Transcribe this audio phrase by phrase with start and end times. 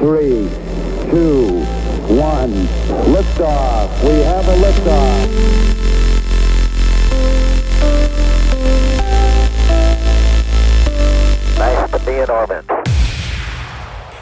[0.00, 0.48] three,
[1.10, 1.60] two,
[2.08, 2.66] one.
[3.12, 3.90] Liftoff.
[4.02, 5.28] We have a liftoff.
[11.58, 12.64] Nice to be in orbit.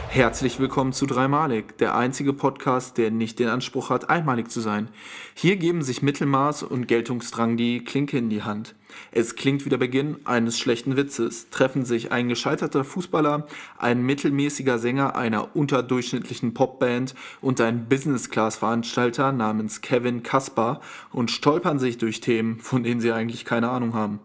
[0.08, 4.88] Herzlich willkommen zu Dreimalig, der einzige Podcast, der nicht den Anspruch hat, einmalig zu sein.
[5.34, 8.74] Hier geben sich Mittelmaß und Geltungsdrang die Klinke in die Hand.
[9.12, 11.50] Es klingt wie der Beginn eines schlechten Witzes.
[11.50, 13.46] Treffen sich ein gescheiterter Fußballer,
[13.78, 20.80] ein mittelmäßiger Sänger einer unterdurchschnittlichen Popband und ein Business-Class-Veranstalter namens Kevin Kaspar
[21.12, 24.20] und stolpern sich durch Themen, von denen sie eigentlich keine Ahnung haben.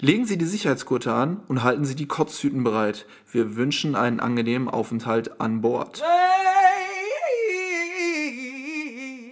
[0.00, 3.04] Legen Sie die Sicherheitsgurte an und halten Sie die Kotztüten bereit.
[3.32, 6.04] Wir wünschen einen angenehmen Aufenthalt an Bord.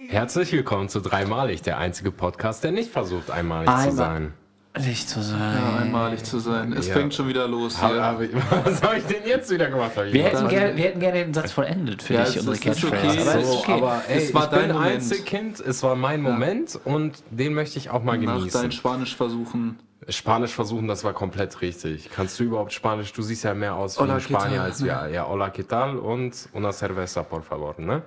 [0.09, 4.33] Herzlich willkommen zu Dreimalig, der einzige Podcast, der nicht versucht, einmalig zu Einmal- sein.
[4.79, 5.39] Nicht zu sein.
[5.39, 6.73] Ja, einmalig zu sein.
[6.73, 6.93] Es Ja.
[6.93, 8.03] fängt schon wieder los Hab, hier.
[8.03, 9.91] hab ich, was habe ich denn jetzt wieder gemacht?
[9.95, 13.19] Wir hätten, gerne, wir hätten gerne den Satz vollendet für Ja, dich, es unsere Catchphrase.
[13.29, 13.43] okay.
[13.43, 13.71] So, okay.
[13.73, 14.93] aber ey, Es war ich dein bin Moment.
[14.95, 18.61] Einzelkind, es war mein Moment und den möchte ich auch mal Nach genießen.
[18.61, 19.79] deinen Spanisch versuchen.
[20.09, 22.09] Spanisch versuchen, das war komplett richtig.
[22.15, 23.11] Kannst du überhaupt Spanisch?
[23.11, 25.09] Du siehst ja mehr aus wie Hola, ein ¿qué Spanier als wir.
[25.13, 25.97] Ja, hola, ¿qué tal?
[25.97, 28.03] Und una cerveza, por favor, ne?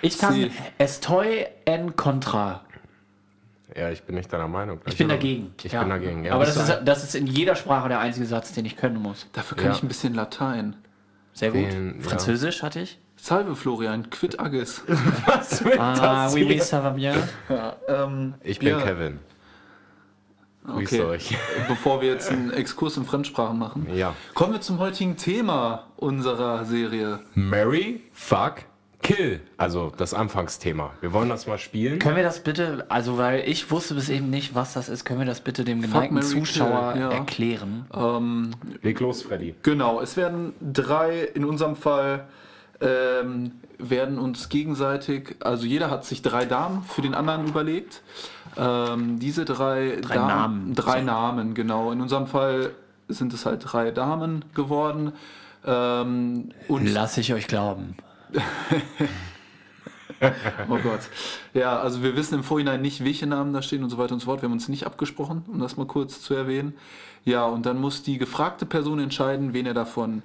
[0.00, 2.62] ich kann Sie- Estoy en contra.
[3.76, 4.80] Ja, ich bin nicht deiner Meinung.
[4.86, 5.54] Ich bin dagegen.
[5.62, 5.80] Ich ja.
[5.80, 6.34] bin dagegen, ja.
[6.34, 9.26] Aber das ist, das ist in jeder Sprache der einzige Satz, den ich können muss.
[9.32, 9.72] Dafür kann Ja.
[9.72, 10.76] ich ein bisschen Latein.
[11.32, 11.72] Sehr gut.
[11.72, 12.08] Den- ja.
[12.08, 12.98] Französisch hatte ich.
[13.16, 14.82] Salve Florian, quid agis.
[15.26, 17.14] Was will Ah, das oui, oui, ça va bien.
[17.48, 19.20] ja, ähm, Ich bin ja, Kevin.
[20.66, 21.02] Grüßt Okay.
[21.02, 21.36] euch.
[21.68, 24.14] Bevor wir jetzt einen Exkurs in Fremdsprachen machen, Ja.
[24.34, 27.20] kommen wir zum heutigen Thema unserer Serie.
[27.34, 28.56] Mary, fuck,
[29.02, 29.40] kill.
[29.56, 30.92] Also das Anfangsthema.
[31.00, 31.98] Wir wollen das mal spielen.
[31.98, 35.18] Können wir das bitte, also weil ich wusste bis eben nicht, was das ist, können
[35.18, 37.10] wir das bitte dem geneigten Mary, kill, Zuschauer ja.
[37.10, 37.86] erklären?
[37.94, 39.54] Ähm, Leg los, Freddy.
[39.62, 42.24] Genau, es werden drei, in unserem Fall
[42.80, 48.02] ähm, werden uns gegenseitig, also jeder hat sich drei Damen für den anderen überlegt.
[48.56, 50.74] Ähm, diese drei, Drei Namen.
[50.74, 51.06] Drei So.
[51.06, 51.90] Namen, genau.
[51.90, 52.70] In unserem Fall
[53.08, 55.12] sind es halt drei Damen geworden.
[55.64, 57.96] Ähm, und Lass ich euch glauben.
[60.68, 61.00] Oh Gott.
[61.52, 64.20] Ja, also wir wissen im Vorhinein nicht, welche Namen da stehen und so weiter und
[64.20, 64.40] so fort.
[64.40, 66.74] Wir haben uns nicht abgesprochen, um das mal kurz zu erwähnen.
[67.24, 70.22] Ja, und dann muss die gefragte Person entscheiden, wen er davon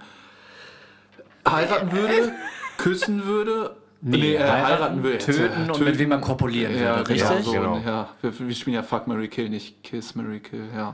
[1.48, 2.32] heiraten würde,
[2.78, 3.76] küssen würde.
[4.02, 5.18] Nee, äh, heiraten, würde.
[5.18, 7.20] töten und mit wem man kopulieren würde, ja, richtig?
[7.22, 7.82] Ja, so, Genau.
[7.84, 8.10] ja.
[8.22, 10.94] Wir, wir spielen ja Fuck, Mary Kill, nicht Kiss, Mary Kill, ja.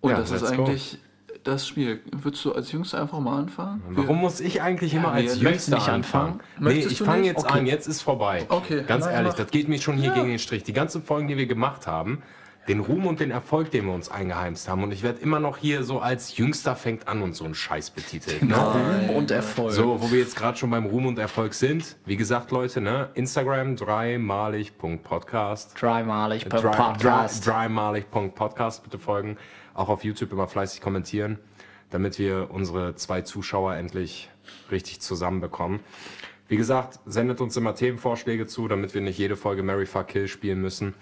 [0.00, 0.72] Und Ja, das ist let's go.
[1.44, 2.00] Das Spiel.
[2.12, 3.82] Würdest du als Jüngster einfach mal anfangen?
[3.88, 6.40] Wir- Warum muss ich eigentlich immer als wir- möchtest du Jüngster nicht anfangen?
[6.58, 6.76] anfangen?
[6.76, 7.58] Nee, ich fange jetzt Okay.
[7.58, 8.44] an, jetzt ist vorbei.
[8.48, 8.82] Okay.
[8.86, 9.38] Ganz Nein, ehrlich, mach.
[9.38, 10.62] das geht mir schon hier gegen den Strich.
[10.64, 12.22] Die ganzen Folgen, die wir gemacht haben,
[12.68, 14.82] den Ruhm und den Erfolg, den wir uns eingeheimst haben.
[14.84, 17.90] Und ich werde immer noch hier so als Jüngster fängt an und so ein Scheiß
[17.90, 18.42] betitelt.
[18.42, 18.54] Ne?
[18.54, 19.72] Ruhm und Erfolg.
[19.72, 21.96] So, wo wir jetzt gerade schon beim Ruhm und Erfolg sind.
[22.04, 23.08] Wie gesagt, Leute, ne?
[23.14, 25.80] Instagram dreimalig.podcast.
[25.80, 27.46] Dreimalig per Dry- Podcast.
[27.46, 29.38] dry- Dreimalig.podcast bitte folgen.
[29.80, 31.38] Auch auf YouTube immer fleißig kommentieren,
[31.88, 34.28] damit wir unsere zwei Zuschauer endlich
[34.70, 35.80] richtig zusammenbekommen.
[36.48, 40.28] Wie gesagt, sendet uns immer Themenvorschläge zu, damit wir nicht jede Folge Mary Fuck Kill
[40.28, 40.92] spielen müssen.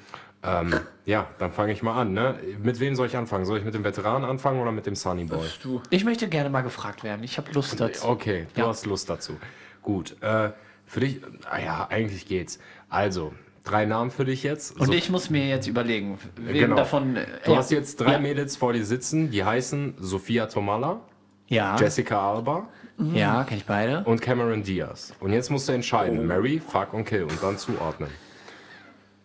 [0.45, 0.73] Ähm,
[1.07, 2.13] ja, dann fange ich mal an.
[2.13, 2.39] Ne?
[2.63, 3.47] Mit wem soll ich anfangen?
[3.47, 5.49] Soll ich mit dem Veteranen anfangen oder mit dem Sunny Boy?
[5.61, 5.83] Du.
[5.91, 7.25] Ich möchte gerne mal gefragt werden.
[7.25, 8.07] Ich habe Lust dazu.
[8.07, 8.69] Okay, du Ja.
[8.69, 9.39] hast Lust dazu.
[9.83, 10.53] Gut, äh,
[10.87, 12.61] für dich, ah ja, eigentlich geht's.
[12.89, 13.35] Also,
[13.71, 14.79] drei Namen für dich jetzt.
[14.79, 16.77] Und So- ich muss mir jetzt überlegen, wem Genau.
[16.77, 17.17] davon.
[17.17, 17.59] äh, Du ja.
[17.59, 18.19] hast jetzt drei ja.
[18.19, 21.01] Mädels vor dir sitzen, die heißen Sophia Tomala,
[21.49, 22.69] Ja, Jessica Alba
[23.15, 24.03] ja kenne ich beide.
[24.05, 25.13] und Cameron Diaz.
[25.21, 28.11] Und jetzt musst du entscheiden, Mary, Fuck und Kill und dann zuordnen.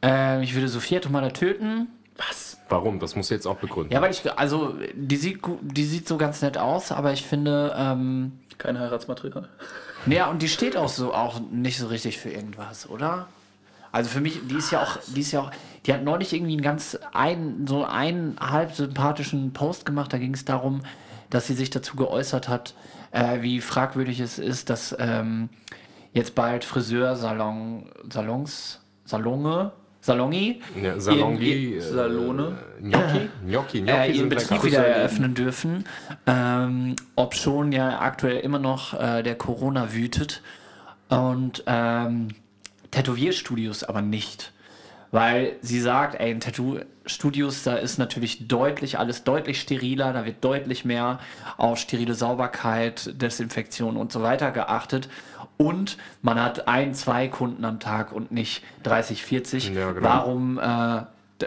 [0.02, 1.88] Ähm, ich würde Sophia Tomala töten.
[2.70, 3.00] Warum?
[3.00, 3.92] Das musst du jetzt auch begründen.
[3.94, 7.74] Ja, weil ich, also, die sieht, die sieht so ganz nett aus, aber ich finde,
[7.78, 9.50] ähm, Kein Heiratsmaterial.
[10.08, 13.28] ja, und die steht auch so auch nicht so richtig für irgendwas, oder?
[13.94, 15.52] Also für mich, die ist ja auch, die ist ja auch,
[15.86, 20.12] die hat neulich irgendwie einen ganz ein, so einen halb sympathischen Post gemacht.
[20.12, 20.82] Da ging es darum,
[21.30, 22.74] dass sie sich dazu geäußert hat,
[23.12, 25.50] äh, wie fragwürdig es ist, dass ähm,
[26.12, 32.58] jetzt bald Friseursalon, Salons, Salonge, Salongi, Ja, Salongi, äh, Salone.
[32.82, 34.64] Gnocchi, Gnocchi, Gnocchi äh, ihren Betrieb lecker.
[34.64, 35.86] wieder eröffnen dürfen,
[36.26, 40.42] ähm, ob schon ja aktuell immer noch äh, der Corona wütet
[41.10, 42.30] und ähm,
[42.94, 44.52] Tätowierstudios aber nicht.
[45.12, 50.44] Weil sie sagt, ey, in Tattoo-Studios, da ist natürlich deutlich, alles deutlich steriler, da wird
[50.44, 51.20] deutlich mehr
[51.58, 55.10] auf sterile Sauberkeit, Desinfektion und so weiter geachtet.
[55.58, 59.70] Und man hat ein, zwei Kunden am Tag und nicht 30, 40.
[59.70, 60.08] Ja, genau.
[60.08, 61.04] Warum äh,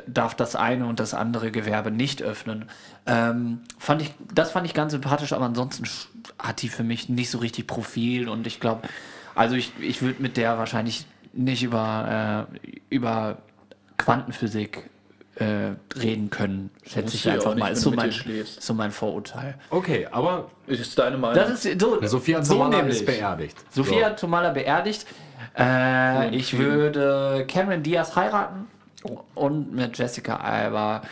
[0.06, 2.66] darf das eine und das andere Gewerbe nicht öffnen.
[3.06, 5.84] Ähm, fand ich, das fand ich ganz sympathisch, aber ansonsten
[6.38, 8.88] hat die für mich nicht so richtig Profil und ich glaube,
[9.34, 11.04] also ich, ich würde mit der wahrscheinlich
[11.36, 13.38] nicht über, äh, über
[13.96, 14.88] Quantenphysik
[15.36, 17.72] äh, reden können, schätze ich einfach mal.
[17.72, 18.10] Ist so mein,
[18.58, 19.54] so mein Vorurteil.
[19.70, 21.36] Okay, aber Ist deine Meinung?
[21.36, 22.96] Das ist so, Sophia so Tomala nämlich.
[23.00, 23.56] ist beerdigt.
[23.70, 25.06] Sophia Tomala beerdigt.
[25.58, 28.66] Äh, ich würde Cameron Diaz heiraten
[29.34, 31.02] und mit Jessica Alba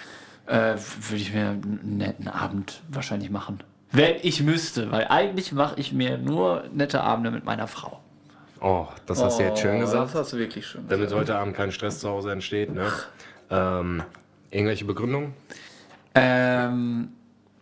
[0.47, 0.75] äh,
[1.09, 3.63] würde ich mir einen netten Abend wahrscheinlich machen.
[3.93, 8.01] Wenn ich müsste, weil eigentlich mache ich mir nur nette Abende mit meiner Frau.
[8.65, 10.07] Oh, das hast du jetzt schön gesagt.
[10.07, 11.21] Das hast du wirklich schön Damit gesagt.
[11.21, 12.73] heute Abend kein Stress zu Hause entsteht.
[12.73, 12.91] Ne?
[13.51, 14.03] Ähm,
[14.51, 15.35] irgendwelche Begründungen?
[16.15, 17.11] Ähm,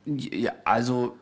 [0.05, 1.17] ja, also,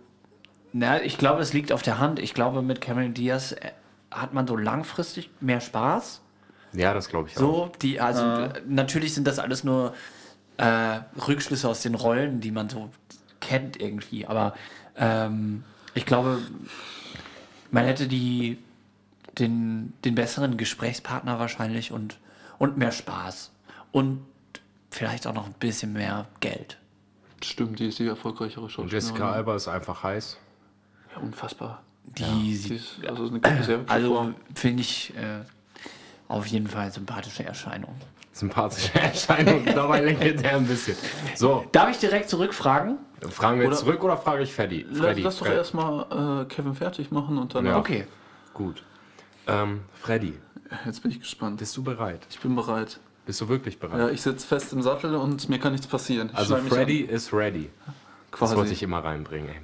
[0.75, 2.19] na, ich glaube, es liegt auf der Hand.
[2.19, 3.71] Ich glaube, mit Cameron Diaz äh,
[4.11, 6.21] hat man so langfristig mehr Spaß.
[6.75, 7.41] Ja, das glaube ich auch.
[7.41, 9.95] So, die, also äh, natürlich sind das alles nur
[10.59, 12.91] äh, Rückschlüsse aus den Rollen, die man so
[13.41, 14.53] kennt irgendwie, aber
[14.99, 16.37] ähm, ich glaube,
[17.71, 18.59] man hätte die
[19.41, 22.19] den, den besseren Gesprächspartner wahrscheinlich und,
[22.59, 23.51] und mehr Spaß.
[23.93, 24.25] Und
[24.91, 26.79] vielleicht auch noch ein bisschen mehr Geld.
[27.43, 28.91] Stimmt, die ist die erfolgreichere Schauspielerin.
[28.91, 30.37] Jessica Alba ist einfach heiß.
[31.15, 31.83] Ja, unfassbar.
[32.05, 35.41] Die Sie sieht, ist also eine sehr also finde ich äh,
[36.29, 37.95] auf jeden Fall sympathische Erscheinung.
[38.33, 39.65] Sympathische Erscheinung.
[39.65, 40.97] Dabei lächelt er ein bisschen.
[41.35, 42.99] So, Darf ich direkt zurückfragen?
[43.29, 44.87] fragen wir jetzt Oder- zurück oder frage ich Freddy?
[44.89, 45.23] Lass, Freddy.
[45.23, 47.67] lass doch Fred- erstmal äh, Kevin fertig machen und dann.
[47.67, 47.79] Ja.
[47.79, 48.07] Okay.
[48.55, 48.83] Gut.
[49.51, 50.35] Ähm, Freddy,
[50.87, 51.59] Jetzt bin ich gespannt.
[51.59, 52.27] bist du bereit?
[52.31, 53.01] Ich bin bereit.
[53.27, 53.99] Bist du wirklich bereit?
[53.99, 56.31] Ja, ich sitze fest im Sattel und mir kann nichts passieren.
[56.33, 57.71] Ich also Freddy ist ready.
[57.87, 57.95] an.
[58.31, 58.57] Das quasi.
[58.57, 59.49] wollte ich immer reinbringen.
[59.51, 59.57] Ey.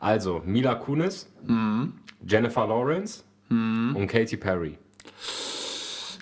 [0.00, 1.94] Also, Mila Kunis, Mhm.
[2.26, 4.78] Jennifer Lawrence und Katy Perry.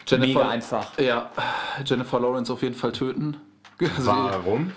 [0.06, 0.98] Jennifer, Mega einfach.
[0.98, 1.30] Ja,
[1.84, 3.36] Jennifer Lawrence auf jeden Fall töten.
[3.96, 4.70] Also, Warum?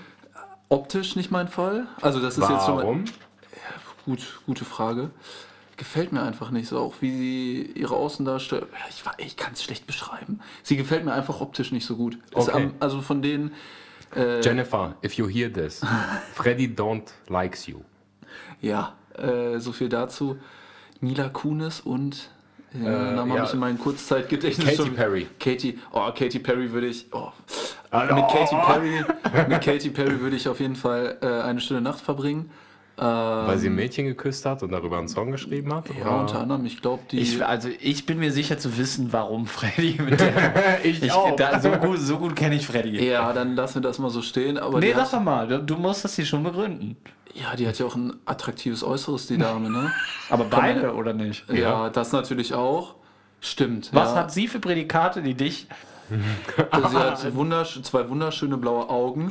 [0.70, 1.86] optisch nicht mein Fall.
[2.02, 3.06] Also das ist jetzt schon mal, Warum?
[4.06, 5.12] gut, gute Frage.
[5.77, 8.69] Gefällt mir einfach nicht so, auch wie sie ihre Außendarstellung.
[8.72, 10.39] Ja, Ich, ich kann es schlecht beschreiben.
[10.63, 12.18] Sie gefällt mir einfach optisch nicht so gut.
[12.33, 12.51] Okay.
[12.51, 13.51] am, also von denen.
[14.16, 15.81] Äh, Jennifer, if you hear this,
[16.33, 17.80] Freddy don't likes you.
[18.62, 20.38] Ja, äh, so viel dazu.
[21.01, 22.30] Mila Kunis und
[22.74, 23.36] äh, Namen ja.
[23.36, 25.28] habe ich in meinem Kurzzeitgedächtnis Katy schon- Perry.
[25.39, 27.07] Katy, oh, Katy Perry würde ich.
[27.12, 27.31] Oh.
[27.92, 28.28] Ah, Mit oh.
[28.28, 32.50] Katy Perry, mit Katy Perry würde ich auf jeden Fall äh, eine schöne Nacht verbringen.
[32.97, 35.89] Weil sie ein Mädchen geküsst hat und darüber einen Song geschrieben hat?
[35.89, 36.19] Ja, oder?
[36.21, 37.19] unter anderem, ich glaube, die.
[37.19, 40.83] Ich, also ich bin mir sicher zu wissen, warum Freddy mit der.
[40.83, 41.36] ich, Ich, auch.
[41.36, 43.06] da, so gut, so gut kenne ich Freddy.
[43.06, 44.57] ja, dann lassen wir das mal so stehen.
[44.57, 46.95] Aber Nee, sag doch mal, du, du musst das hier schon begründen.
[47.33, 49.92] ja, die hat ja auch ein attraktives Äußeres, die Dame, ne?
[50.30, 51.50] Aber beide oder nicht?
[51.51, 52.95] Ja, das natürlich auch.
[53.42, 53.89] Stimmt.
[53.94, 54.19] Was ja.
[54.19, 55.68] hat sie für Prädikate, die dich.
[56.69, 59.27] Also sie hat wundersch zwei wunderschöne blaue Augen,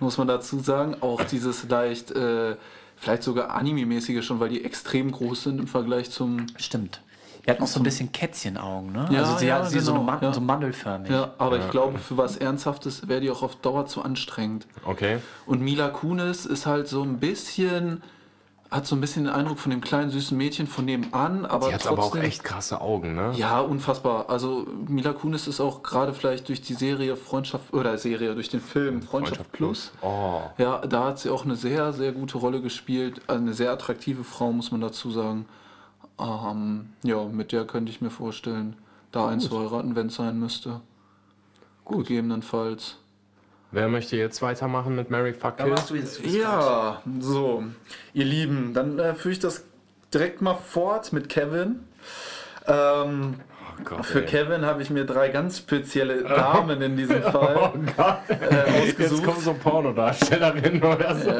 [0.00, 0.96] muss man dazu sagen.
[1.00, 2.56] Auch dieses leicht, äh,
[2.96, 6.46] vielleicht sogar anime-mäßige schon, weil die extrem groß sind im Vergleich zum.
[6.56, 7.00] Stimmt.
[7.46, 9.08] Die hat noch so ein bisschen Kätzchenaugen, ne?
[9.10, 10.32] Ja, also sie ja, hat sie so, eine genau, Man ja.
[10.32, 11.10] so mandelförmig.
[11.10, 14.66] Ja, aber ich glaube, für was Ernsthaftes wäre die auch auf Dauer zu anstrengend.
[14.84, 15.18] Okay.
[15.46, 18.02] Und Mila Kunis ist halt so ein bisschen,
[18.70, 21.74] hat so ein bisschen den Eindruck von dem kleinen süßen Mädchen von nebenan, aber Die
[21.74, 21.98] hat trotzdem.
[21.98, 23.32] aber auch echt krasse Augen, ne?
[23.34, 24.30] Ja, unfassbar.
[24.30, 28.60] Also Mila Kunis ist auch gerade vielleicht durch die Serie Freundschaft oder Serie durch den
[28.60, 29.90] Film Freundschaft, Plus.
[30.02, 30.42] Oh.
[30.58, 33.20] Ja, da hat sie auch eine sehr, sehr gute Rolle gespielt.
[33.26, 35.46] Also Eine sehr attraktive Frau, muss man dazu sagen.
[36.20, 38.76] Ähm, ja, mit der könnte ich mir vorstellen,
[39.10, 40.80] da einzuheiraten, wenn es sein müsste.
[41.84, 42.06] Gut.
[42.06, 42.96] Gegebenenfalls.
[43.72, 45.74] Wer möchte jetzt weitermachen mit Mary Fuck Kill?
[45.94, 47.64] jetzt Ja, so,
[48.14, 49.64] ihr Lieben, dann äh, führe ich das
[50.12, 51.80] direkt mal fort mit Kevin.
[52.66, 53.34] Ähm,
[53.78, 54.26] Oh Gott, für ey.
[54.26, 57.70] Kevin habe ich mir drei ganz spezielle Damen in diesem Fall
[58.28, 59.24] äh, Jetzt ausgesucht.
[59.24, 61.30] kommen so Pornodarstellerinnen oder so.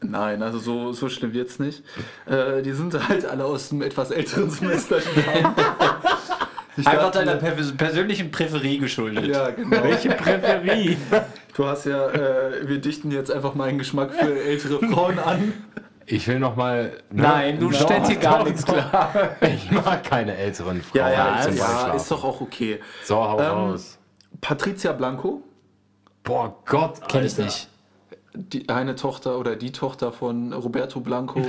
[0.00, 1.84] Nein, also so, so schlimm wird's nicht.
[2.26, 4.96] Äh, die sind halt alle aus einem etwas älteren Semester.
[6.76, 9.26] Ich Einfach dachte deiner mir- per persönlichen Präferie geschuldet.
[9.26, 9.82] Ja, genau.
[9.82, 10.96] Welche Präferie?
[11.54, 15.52] Du hast ja, äh, wir dichten jetzt einfach meinen Geschmack für ältere Frauen an.
[16.06, 16.92] Ich will noch mal.
[17.10, 17.22] ne?
[17.22, 19.12] Nein, du Doch, stellst hier gar nichts klar.
[19.42, 20.98] Ich mag keine älteren Frauen.
[20.98, 22.80] Ja, ja, ja, ist doch auch okay.
[23.04, 23.98] So, hau Ähm, raus.
[24.40, 25.42] Patricia Blanco,
[26.24, 27.06] Boah, Gott.
[27.06, 27.68] Kenn ich nicht.
[28.32, 31.42] die eine Tochter oder die Tochter von Roberto Blanco.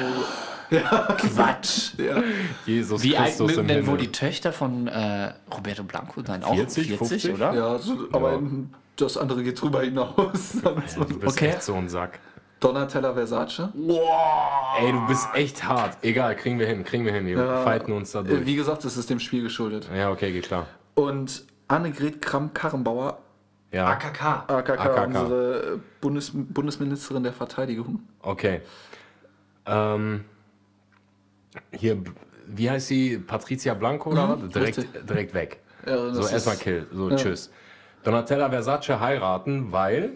[0.82, 1.92] Quatsch.
[1.98, 2.22] Ja.
[2.66, 6.44] Jesus Wie alt Christus mögen im denn wohl die Töchter von äh, Roberto Blanco sein?
[6.44, 7.34] Auch 40, 40, 50?
[7.34, 7.54] oder?
[7.54, 8.40] Ja, so, aber Ja.
[8.98, 10.58] das andere geht drüber hinaus.
[10.64, 11.50] Du bist Okay.
[11.50, 12.20] echt so ein Sack.
[12.60, 13.70] Donatella Versace.
[14.80, 15.98] Ey, du bist echt hart.
[16.02, 17.26] Egal, kriegen wir hin, kriegen wir hin.
[17.26, 17.62] Wir Ja.
[17.64, 18.46] fighten uns da Äh, durch.
[18.46, 19.90] Wie gesagt, das ist dem Spiel geschuldet.
[19.94, 20.68] Ja, okay, geht klar.
[20.96, 23.18] Und Annegret Kramp-Karrenbauer
[23.74, 24.46] Ja, AKK.
[24.48, 25.06] AKK, AKK.
[25.08, 28.00] unsere Bundes Bundesministerin der Verteidigung.
[28.22, 28.62] okay.
[29.66, 30.26] Ähm,
[31.72, 31.98] hier,
[32.48, 33.18] wie heißt sie?
[33.18, 34.50] Patricia Blanco oder was?
[34.50, 35.08] Direkt, richtig.
[35.08, 35.60] direkt weg.
[35.86, 37.52] Ja, so erstmal Kill, so tschüss.
[38.04, 40.12] Donatella Versace heiraten, weil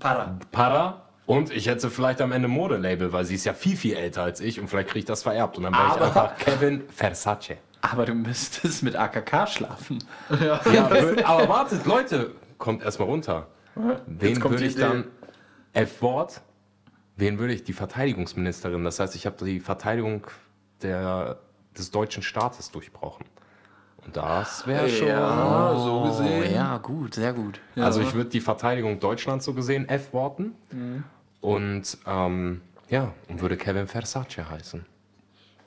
[0.00, 0.38] Para.
[0.52, 4.22] Para und ich hätte vielleicht am Ende Modelabel, weil sie ist ja viel, viel älter
[4.22, 6.82] als ich und vielleicht kriege ich das vererbt und dann wäre ich Aber- einfach Kevin
[6.90, 7.56] Versace.
[7.80, 9.98] Aber du müsstest mit AKK schlafen.
[10.30, 13.46] Ja, wür- aber wartet, Leute, kommt erstmal runter.
[14.06, 15.04] Wen würde ich dann,
[15.72, 16.40] F-Wort,
[17.16, 17.62] wen würde ich?
[17.62, 18.82] Die Verteidigungsministerin.
[18.84, 20.26] Das heißt, ich habe die Verteidigung
[20.82, 21.38] der,
[21.76, 23.24] des deutschen Staates durchbrochen.
[24.04, 25.08] Und das wäre schon...
[25.08, 26.54] Ja, so gesehen.
[26.54, 27.60] Ja, gut, sehr gut.
[27.76, 30.54] Also ich würde die Verteidigung Deutschlands so gesehen F-Worten.
[30.70, 31.04] Mhm.
[31.40, 34.86] Und ähm, ja, und würde Kevin Versace heißen.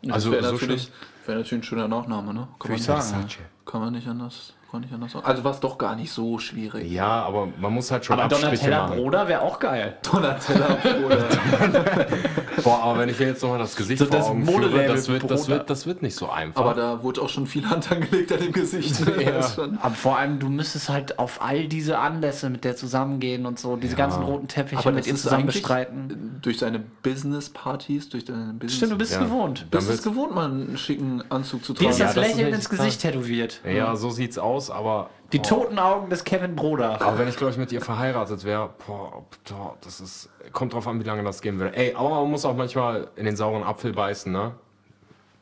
[0.03, 0.91] Das Also wäre so natürlich,
[1.25, 2.47] wär natürlich ein schöner Nachname, ne?
[2.59, 3.01] Kann, man ich nicht, sagen.
[3.01, 3.37] Versace.
[3.65, 4.53] kann man nicht anders.
[4.71, 5.25] Kann nicht anders sagen.
[5.25, 6.89] Also war es doch gar nicht so schwierig.
[6.89, 8.97] Ja, aber man muss halt schon Aber Abstriche Donatella machen.
[8.97, 9.97] Broder wäre auch geil.
[10.09, 11.25] Donatella Bruder.
[12.63, 15.07] Boah, aber wenn ich mir jetzt nochmal das Gesicht So vor das Augen führe, das
[15.09, 16.61] wird, das, wird, das wird nicht so einfach.
[16.61, 19.05] Aber da wurde auch schon viel Hand angelegt an dem Gesicht.
[19.05, 19.11] ne?
[19.23, 19.31] Ja.
[19.31, 23.45] Das ist Aber vor allem, du müsstest halt auf all diese Anlässe mit der zusammengehen
[23.45, 26.39] und so, diese ganzen roten Teppiche Aber mit das ihr ist zusammen bestreiten.
[26.41, 28.75] durch seine Business-Partys, durch deine Business...
[28.77, 29.19] Stimmt, du bist Ja.
[29.23, 29.67] gewohnt.
[29.69, 31.91] bist Dann es gewohnt, mal einen schicken Anzug zu Dir tragen.
[31.91, 33.61] ist Ja, das das ist Lächeln ins Gesicht tätowiert.
[33.65, 35.09] ja, so sieht's aus, aber.
[35.31, 35.47] Die boah.
[35.47, 37.01] toten Augen des Kevin Broder.
[37.01, 40.29] Aber wenn ich, glaube ich, mit ihr verheiratet wäre, boah, boah, das ist.
[40.51, 41.75] Kommt drauf an, wie lange das gehen würde.
[41.75, 44.53] Ey, aber man muss auch manchmal in den sauren Apfel beißen, ne?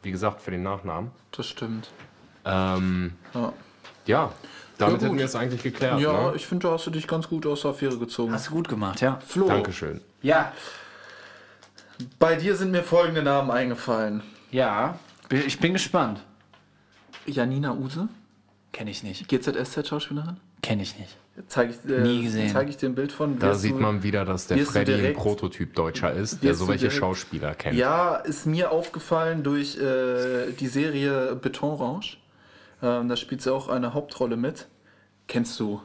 [0.03, 1.11] Wie gesagt, für den Nachnamen.
[1.31, 1.89] Das stimmt.
[2.45, 3.53] Ähm, Ja,
[4.05, 4.31] ja,
[4.77, 5.03] damit gut.
[5.07, 5.99] hätten wir es eigentlich geklärt.
[5.99, 6.33] ja ne?
[6.35, 8.31] ich finde, da hast du dich ganz gut aus der Affäre gezogen.
[8.31, 9.19] Hast du gut gemacht, ja.
[9.25, 9.99] Flo, Dankeschön.
[10.21, 10.53] Ja,
[12.17, 14.23] bei dir sind mir folgende Namen eingefallen.
[14.51, 14.97] ja.
[15.31, 16.21] Ich bin gespannt.
[17.27, 18.07] Janina Use,
[18.71, 19.27] Kenne ich nicht.
[19.27, 20.37] GZSZ-Schauspielerin.
[20.61, 21.17] Kenne ich nicht.
[21.47, 22.49] Zeige ich, äh, Nie gesehen.
[22.51, 23.39] Zeige ich dir ein Bild von.
[23.39, 26.67] Da sieht du- man wieder, dass der Freddy ein direkt- Prototyp Deutscher ist, der so
[26.67, 27.77] welche direkt- Schauspieler kennt.
[27.77, 32.17] Ja, ist mir aufgefallen durch äh, die Serie Betonrange.
[32.83, 34.67] Ähm, da spielt sie auch eine Hauptrolle mit.
[35.27, 35.81] Kennst du?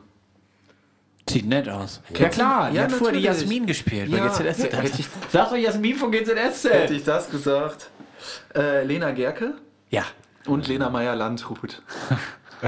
[1.28, 2.02] Sieht nett aus.
[2.18, 3.24] Ja klar, die Ja, hat vorher die.
[3.24, 4.72] Jasmin gespielt Ja, bei GZSZ.
[4.72, 6.64] ja, hätte ich- Sag doch Jasmin von GZSZ.
[6.70, 7.88] Hätte ich das gesagt?
[8.54, 9.54] Äh, Lena Gerke
[9.90, 10.04] Ja.
[10.46, 11.80] und Lena Meyer-Landrut.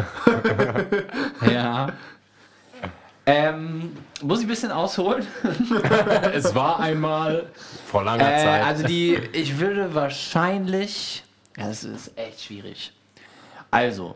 [1.50, 1.88] Ja.
[3.26, 5.26] ähm, muss ich ein bisschen ausholen?
[6.32, 7.46] Es war einmal
[7.86, 8.64] vor langer Äh, Zeit.
[8.64, 11.24] also die, ich würde wahrscheinlich,
[11.56, 12.92] ja, das ist echt schwierig.
[13.70, 14.14] Also,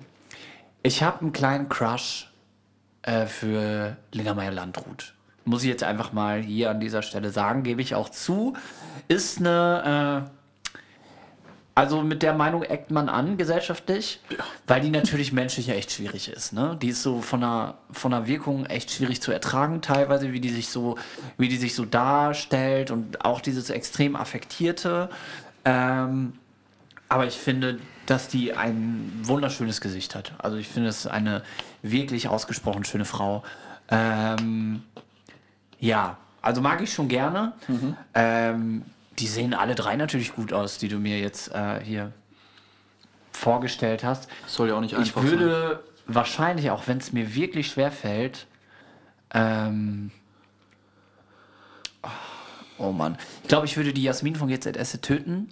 [0.82, 2.30] ich habe einen kleinen Crush
[3.02, 5.14] äh, für Lena Meyer-Landrut.
[5.44, 8.54] Muss ich jetzt einfach mal hier an dieser Stelle sagen, gebe ich auch zu.
[9.08, 10.30] Ist eine, äh,
[11.74, 14.20] also mit der Meinung eckt man an gesellschaftlich,
[14.66, 16.52] weil die natürlich menschlich ja echt schwierig ist.
[16.52, 16.76] Ne?
[16.82, 20.50] Die ist so von der, von der Wirkung echt schwierig zu ertragen, teilweise, wie die
[20.50, 20.98] sich so,
[21.38, 25.08] wie die sich so darstellt und auch dieses extrem affektierte.
[25.64, 26.34] Ähm,
[27.08, 30.32] aber ich finde, dass die ein wunderschönes Gesicht hat.
[30.38, 31.42] Also ich finde es eine
[31.82, 33.42] wirklich ausgesprochen schöne Frau.
[33.88, 34.82] Ähm,
[35.78, 37.52] ja, also mag ich schon gerne.
[38.14, 38.82] Ähm,
[39.20, 42.12] die sehen alle drei natürlich gut aus, die du mir jetzt äh, hier
[43.32, 44.28] vorgestellt hast.
[44.46, 45.30] Soll ja auch nicht Ich einfach sein.
[45.30, 48.46] würde wahrscheinlich, auch wenn es mir wirklich schwer fällt,
[49.32, 50.10] ähm,
[52.78, 55.48] oh Mann, ich glaube, ich würde die Jasmin von GZS töten.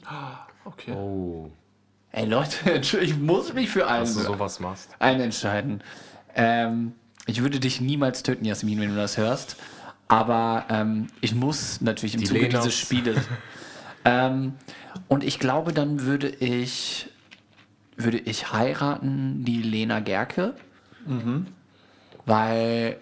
[0.65, 0.93] Okay.
[0.93, 1.51] oh,
[2.11, 2.71] Ey Leute,
[3.01, 4.91] ich muss mich für einen, dass du sowas machst.
[4.99, 5.83] einen entscheiden.
[6.35, 6.95] Ähm,
[7.27, 9.57] ich würde dich niemals töten, Jasmin, wenn du das hörst.
[10.09, 12.65] Aber ähm, ich muss natürlich im Die Zuge Lenas.
[12.65, 13.19] dieses Spieles.
[14.09, 14.53] ähm,
[15.09, 17.09] und ich glaube, dann würde ich
[17.97, 20.55] würde ich heiraten die Lena Gerke.
[22.27, 22.97] Weil,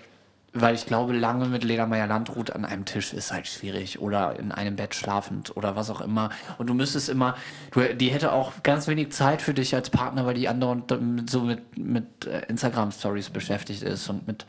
[0.55, 3.99] weil ich glaube, lange mit Lena Meyer-Landrut an einem Tisch ist halt schwierig.
[4.01, 6.31] Oder in einem Bett schlafend oder was auch immer.
[6.59, 7.37] Und du müsstest immer,
[7.73, 10.49] du, die hätte auch ganz wenig Zeit für dich als Partner, weil die
[10.99, 14.47] mit- so mit, mit äh, Instagram-Stories beschäftigt ist und mit,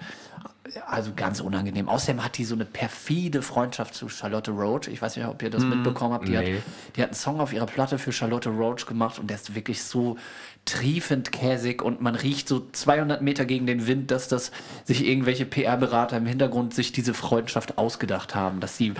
[0.85, 1.87] also ganz unangenehm.
[1.87, 4.87] Außerdem hat die so eine perfide Freundschaft zu Charlotte Roach.
[4.87, 6.27] Ich weiß nicht, ob ihr das mitbekommen habt.
[6.27, 6.57] Die, nee.
[6.57, 6.63] hat,
[6.95, 9.83] die hat einen Song auf ihrer Platte für Charlotte Roach gemacht und der ist wirklich
[9.83, 10.17] so
[10.65, 14.51] triefend käsig und man riecht so 200 Meter gegen den Wind, dass das
[14.83, 18.93] sich irgendwelche PR-Berater im Hintergrund sich diese Freundschaft ausgedacht haben, dass sie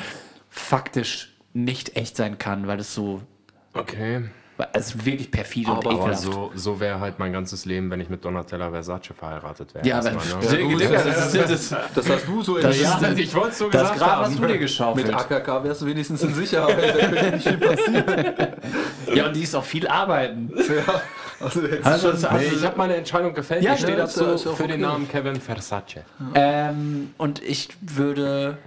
[0.49, 3.21] faktisch nicht echt sein kann, weil es so,
[3.77, 4.23] Okay.
[4.73, 6.21] Es wirklich perfide und Aber- Aber ekelhaft.
[6.23, 9.85] so, so wäre halt mein ganzes Leben, wenn ich mit Donatella Versace verheiratet wäre.
[9.87, 10.77] ja, aber Erstmal, ne?
[10.89, 11.05] Das
[11.51, 13.11] ist das, Das hast du so Das entschieden.
[13.13, 14.35] ist- ich wollte es so das gesagt Grab hast haben.
[14.35, 15.13] du dir Mit geschaufelt.
[15.13, 16.77] AKK wärst du wenigstens in Sicherheit.
[16.77, 18.05] Da könnte nicht viel passieren.
[19.15, 20.51] Ja, und die ist auch viel arbeiten.
[21.39, 23.63] Also, jetzt Also, also- Nee, ich habe meine Entscheidung gefällt.
[23.63, 24.81] Ja, ich stehe ja, ist dazu ja- ja für den okay.
[24.81, 26.03] Namen Kevin Versace.
[26.35, 28.57] Ähm, und ich würde,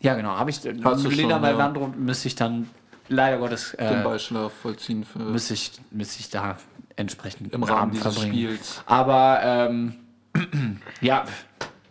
[0.00, 1.72] ja genau, habe ich, Hast Lena schon, bei ja.
[1.96, 2.68] Müsste ich dann,
[3.08, 6.56] leider Gottes, den äh, Beischlaf vollziehen für müsste ich, müsste ich da
[6.96, 8.34] entsprechend im Rahmen Abend dieses verbringen.
[8.34, 8.82] Spiels.
[8.86, 9.94] Aber, ähm,
[11.00, 11.24] ja,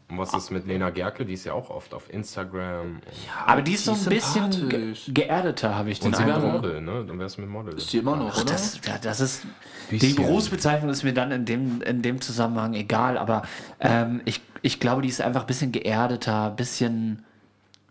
[0.10, 1.26] Und was ist mit Lena Gerke?
[1.26, 2.82] Die ist ja auch oft auf Instagram.
[2.82, 3.02] Und,
[3.46, 6.62] aber die ist so ein bisschen ge geerdeter, habe ich den und sie wäre Eindruck.
[6.62, 7.06] Model, ne?
[7.06, 7.74] Dann wär's mit Model.
[7.76, 8.52] Ist die immer noch, oder?
[8.52, 9.46] Das, ja, das ist
[9.90, 10.14] die.
[10.14, 13.44] Berufsbezeichnung ist mir dann in dem, in dem Zusammenhang egal, aber
[13.80, 17.24] ähm, ich, ich glaube, die ist einfach ein bisschen geerdeter, bisschen,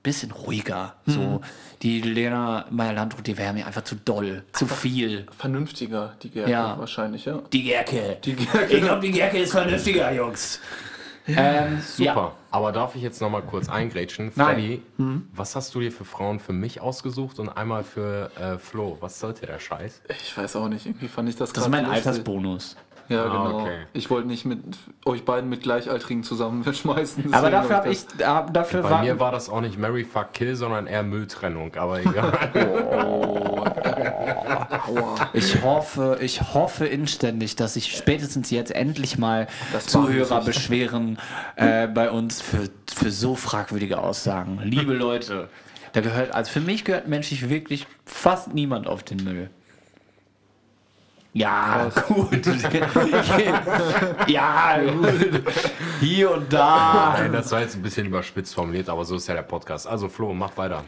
[0.02, 0.94] bisschen ruhiger.
[1.06, 1.12] Mhm.
[1.12, 1.40] So,
[1.82, 5.26] die Lena Meyer-Landrut, die wäre mir einfach zu doll, zu viel.
[5.36, 6.78] Vernünftiger, die Gerke Ja.
[6.78, 7.40] wahrscheinlich, ja.
[7.52, 8.18] Die Gerke.
[8.24, 8.72] Die Gerke.
[8.74, 10.60] Ich glaube, die Gerke ist vernünftiger, Jungs.
[11.28, 12.04] Ähm, Super.
[12.04, 12.32] Ja.
[12.50, 14.32] Aber darf ich jetzt noch mal kurz eingrätschen?
[14.34, 14.46] Nein.
[14.56, 14.82] Freddy,
[15.32, 18.96] was hast du dir für Frauen für mich ausgesucht und einmal für äh, Flo?
[19.00, 20.02] Was sollte der Scheiß?
[20.20, 22.06] Ich weiß auch nicht, irgendwie fand ich das Das ist mein lustig.
[22.06, 22.76] Altersbonus.
[23.08, 23.60] Ja, Ah, genau.
[23.62, 23.76] okay.
[23.92, 24.60] Ich wollte nicht mit
[25.04, 27.32] euch beiden mit Gleichaltrigen zusammenschmeißen.
[27.34, 30.04] Aber dafür hab habe ich, da- dafür Bei war, mir war das auch nicht Mary
[30.04, 31.74] Fuck Kill, sondern eher Mülltrennung.
[31.76, 32.32] Aber egal.
[34.86, 35.14] Aua.
[35.32, 41.18] Ich hoffe, ich hoffe inständig, dass sich spätestens jetzt endlich mal Das Zuhörer beschweren
[41.56, 44.60] äh, bei uns für, für so fragwürdige Aussagen.
[44.62, 45.48] Liebe Leute,
[45.92, 49.50] da gehört, also für mich gehört menschlich wirklich fast niemand auf den Müll.
[51.34, 52.46] Ja, gut.
[54.26, 55.42] ja, gut.
[56.00, 57.14] Hier und da.
[57.16, 59.86] Nein, das war jetzt ein bisschen überspitzt formuliert, aber so ist ja der Podcast.
[59.86, 60.84] Also Flo, mach weiter.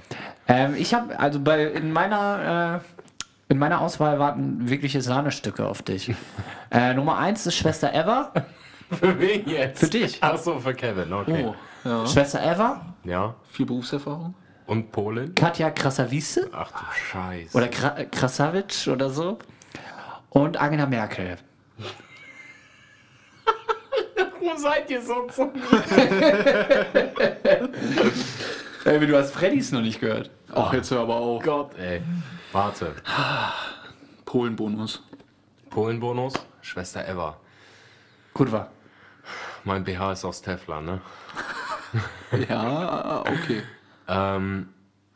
[0.47, 5.81] Ähm, ich habe, also bei, in meiner, äh, in meiner Auswahl warten wirkliche Sahnestücke auf
[5.81, 6.15] dich.
[6.71, 8.33] äh, Nummer eins ist Schwester Eva.
[8.91, 9.81] Für wen jetzt?
[9.81, 10.19] Für dich.
[10.21, 11.47] Ach so, für Kevin, okay.
[11.49, 11.55] Oh,
[11.89, 12.07] ja.
[12.07, 13.35] Schwester Eva, Ja.
[13.51, 14.35] Viel Berufserfahrung?
[14.67, 15.35] Und Polen?
[15.35, 17.57] Katja Krasavice Ach du Scheiße.
[17.57, 19.39] oder Kra Krasavitsch oder so
[20.35, 21.39] und Angela Merkel.
[24.17, 25.51] Warum seid ihr so zum
[28.85, 30.31] Ey, du hast Freddys noch nicht gehört.
[30.53, 31.43] Ach, jetzt hör aber auf.
[31.43, 32.03] Gott, ey.
[32.53, 32.95] Warte.
[34.27, 35.03] Polenbonus.
[35.71, 36.35] Polen-Bonus?
[36.61, 37.39] Schwester Eva.
[38.35, 38.71] Gut war.
[39.65, 41.01] Mein BH ist aus Teflon, ne?
[42.49, 43.63] Ja, okay.
[44.07, 44.69] Ähm,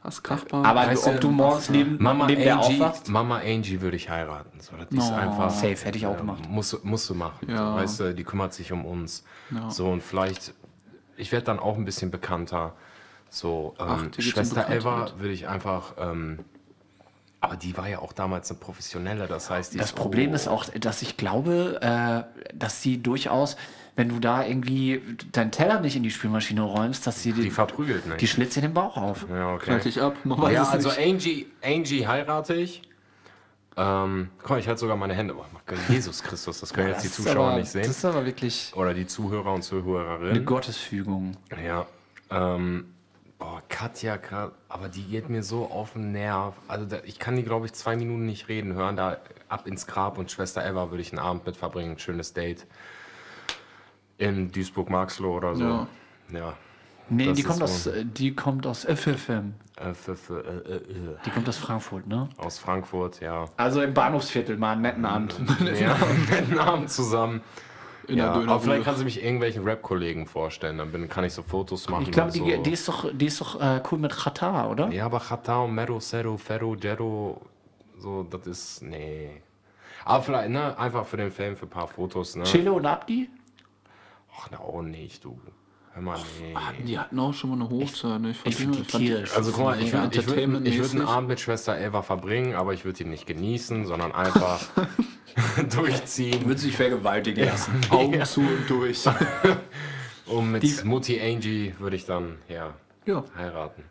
[0.09, 0.65] Hast Kachbar.
[0.65, 3.11] Aber Weißt du, du, ob du morgens neben, Mama neben der Angie, aufwachst?
[3.11, 4.59] Mama Angie würde ich heiraten.
[4.59, 5.15] So, das ist Oh.
[5.15, 5.51] einfach.
[5.51, 6.49] Safe, hätte ich auch Ja, gemacht.
[6.49, 7.47] Musst, du- musst du machen.
[7.47, 7.73] Ja.
[7.73, 9.23] So, weißt du, die kümmert sich um uns.
[9.69, 10.55] So, und vielleicht,
[11.19, 12.73] ich werde dann auch ein bisschen bekannter.
[13.29, 16.39] So, ähm, Ach, Schwester Eva würde ich einfach, ähm,
[17.41, 20.35] aber die war ja auch damals eine Professionelle, das heißt, die Das ist, Problem oh,
[20.35, 23.57] ist auch, dass ich glaube, äh, dass sie durchaus,
[23.95, 25.01] wenn du da irgendwie
[25.33, 28.21] deinen Teller nicht in die Spülmaschine räumst, dass sie die die, verprügelt nicht.
[28.21, 29.27] die schlitzt dir den Bauch auf.
[29.31, 29.79] ja, okay.
[29.79, 30.17] dich ab.
[30.25, 31.01] Man weiß Ja, es also nicht.
[31.01, 32.83] Angie, Angie heirate ich.
[33.77, 35.37] Ähm, guck mal, ich halte sogar meine Hände.
[35.37, 35.45] Oh,
[35.89, 37.83] Jesus Christus, das können jetzt die Zuschauer aber, nicht sehen.
[37.83, 40.45] Das ist aber wirklich Oder die Zuhörer und eine Zuhörerinnen.
[40.45, 41.37] Gottesfügung.
[41.65, 41.87] Ja.
[42.31, 42.87] Ähm,
[43.39, 44.19] boah, Katja,
[44.69, 46.55] aber die geht mir so auf den Nerv.
[46.67, 48.97] Also da, ich kann die, glaube ich, zwei Minuten nicht reden hören.
[48.97, 51.93] Da ab ins Grab und Schwester Eva würde ich einen Abend mit verbringen.
[51.93, 52.67] Ein schönes Date.
[54.19, 55.63] In Duisburg-Marxloh oder so.
[55.65, 55.89] Ja.
[56.33, 56.55] Ja.
[57.11, 57.65] Nee, Das die ist kommt, so.
[57.65, 59.55] aus, äh, die kommt aus FFM.
[59.77, 61.17] Äh, für, für, äh, äh, äh.
[61.25, 62.29] Die kommt aus Frankfurt, ne?
[62.37, 63.47] Aus Frankfurt, ja.
[63.57, 65.35] Also im Bahnhofsviertel mal einen netten Abend.
[65.81, 65.97] ja.
[66.37, 67.41] Einen Abend zusammen.
[68.09, 68.83] In Ja, der aber vielleicht Dönerbude.
[68.85, 70.79] kann sie mich irgendwelchen Rap-Kollegen vorstellen.
[70.79, 72.05] Dann bin, kann ich so Fotos machen.
[72.05, 72.63] Ich glaube, und die, so.
[72.63, 74.89] die ist doch, die ist doch äh, cool mit Qatar, oder?
[74.89, 77.41] Ja, aber Chata und Mero, Zero, Ferro, Jero,
[77.99, 79.43] so, das ist, nee.
[80.07, 82.45] Aber vielleicht, ne, einfach für den Film, für ein paar Fotos, ne?
[82.45, 83.29] Chile und Abdi?
[84.39, 85.39] Ach, na, auch nicht, du.
[85.95, 86.55] Hör mal, nee.
[86.85, 88.21] Die hatten auch schon mal eine Hochzeit.
[88.21, 88.35] ne?
[88.45, 89.35] Ich finde die tierisch.
[89.37, 91.07] Also guck mal, ich würde ich würd, ich würd einen.
[91.07, 94.61] Abend mit Schwester Eva verbringen, aber ich würde ihn nicht genießen, sondern einfach
[95.77, 97.73] durchziehen, Würde sich vergewaltigen lassen.
[97.91, 99.05] Augen zu und durch.
[100.27, 102.75] und mit Die- Mutti Angie würde ich dann, ja,
[103.07, 103.25] ja.
[103.37, 103.83] heiraten.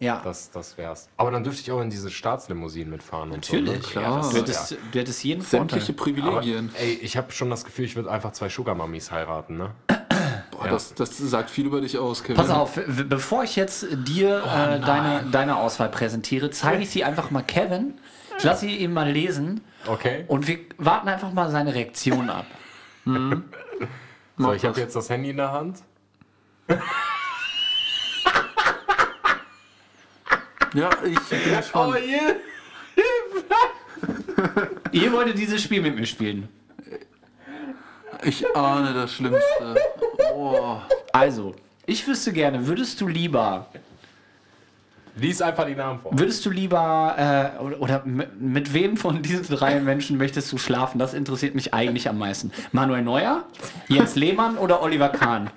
[0.00, 1.08] Ja, Das, das wär's.
[1.16, 3.54] Aber dann dürfte ich auch in diese Staatslimousinen mitfahren und so.
[3.54, 3.82] natürlich.
[3.84, 3.88] Ne?
[3.88, 4.02] klar.
[4.04, 6.22] Ja, Das du, hättest, du hättest jeden Sämtliche Vorteil.
[6.24, 6.70] Aber, Privilegien.
[6.74, 9.70] ey, ich habe schon das Gefühl, ich würde einfach zwei Sugar Mummies heiraten, ne?
[10.62, 12.36] Boah, das, das sagt viel über dich aus, Kevin.
[12.36, 17.30] Pass auf, bevor ich jetzt dir äh, deine, deine Auswahl präsentiere, zeige ich sie einfach
[17.30, 17.94] mal Kevin.
[18.38, 20.24] Ich lasse sie ihm mal lesen Okay.
[20.28, 22.46] und wir warten einfach mal seine Reaktion ab.
[24.38, 25.78] So, ich habe jetzt das Handy in der Hand.
[30.74, 31.96] Ja, ich bin Oh, gespannt.
[34.92, 36.48] Ihr wolltet dieses Spiel mit mir spielen.
[38.24, 39.74] Ich ahne das Schlimmste.
[40.34, 40.76] Oh.
[41.12, 41.54] Also,
[41.86, 43.66] ich wüsste gerne, würdest du lieber
[45.14, 46.18] Lies einfach die Namen vor.
[46.18, 50.98] Würdest du lieber äh, oder, mit wem von diesen drei Menschen möchtest du schlafen?
[50.98, 52.50] Das interessiert mich eigentlich am meisten.
[52.72, 53.44] Manuel Neuer,
[53.88, 55.50] Jens Lehmann oder Oliver Kahn?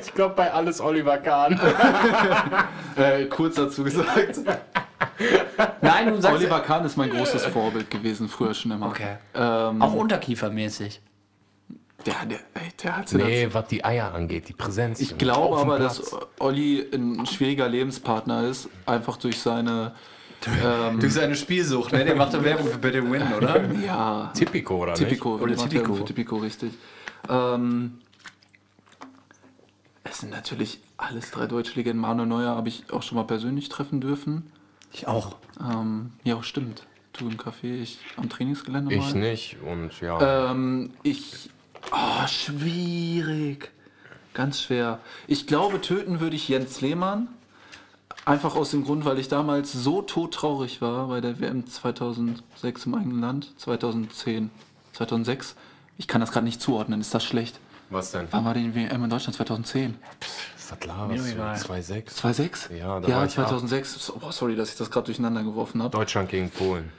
[0.00, 1.60] Ich glaube bei alles Oliver Kahn.
[2.94, 4.40] Äh, kurz dazu gesagt,
[5.80, 8.88] Nein, du sagst Oliver Kahn ist mein großes Vorbild gewesen, früher schon immer.
[8.88, 9.16] Okay.
[9.34, 11.00] Ähm, auch unterkiefermäßig.
[12.06, 12.40] Der, der,
[12.82, 13.22] der hat nee.
[13.22, 15.00] Nee, was die Eier angeht, die Präsenz.
[15.00, 15.98] Ich glaube aber, Platz.
[15.98, 19.94] dass Olli ein schwieriger Lebenspartner ist, einfach durch seine.
[20.64, 22.04] Ähm, Durch seine Spielsucht, ne?
[22.04, 23.62] Der macht doch Werbung für Better Win, oder?
[23.86, 25.82] ja, Tipico, oder Tipico, Oder der macht Tipico.
[25.82, 26.72] Werbung Für Tipico, richtig.
[27.28, 27.98] Ähm,
[30.02, 32.00] es sind natürlich alles drei deutsche Legenden.
[32.00, 34.50] Manuel Neuer habe ich auch schon mal persönlich treffen dürfen.
[34.92, 35.36] Ich auch.
[35.60, 36.86] Ähm, ja, stimmt.
[37.12, 39.00] Du im Café, ich am Trainingsgelände nicht?
[39.00, 39.08] mal.
[39.08, 40.50] Ich nicht und ja.
[40.50, 41.50] Ähm, ich.
[41.90, 43.70] Oh, schwierig.
[44.34, 45.00] Ganz schwer.
[45.26, 47.28] Ich glaube, töten würde ich Jens Lehmann.
[48.24, 52.94] Einfach aus dem Grund, weil ich damals so todtraurig war bei der WM 2006 im
[52.94, 53.52] eigenen Land.
[53.58, 54.50] 2010,
[54.92, 55.56] 2006.
[55.98, 57.00] Ich kann das gerade nicht zuordnen.
[57.00, 57.58] Ist das schlecht?
[57.90, 58.28] Was denn?
[58.30, 59.34] Wann war die WM in Deutschland?
[59.36, 59.96] 2010?
[60.56, 61.34] Was laberst Mir du?
[61.34, 61.56] egal.
[61.56, 62.06] 2-6?
[62.06, 62.68] 2006?
[62.78, 64.12] Ja, da war ja ich 2006.
[64.20, 65.90] Oh, sorry, dass ich das gerade durcheinander geworfen habe.
[65.90, 66.90] Deutschland gegen Polen.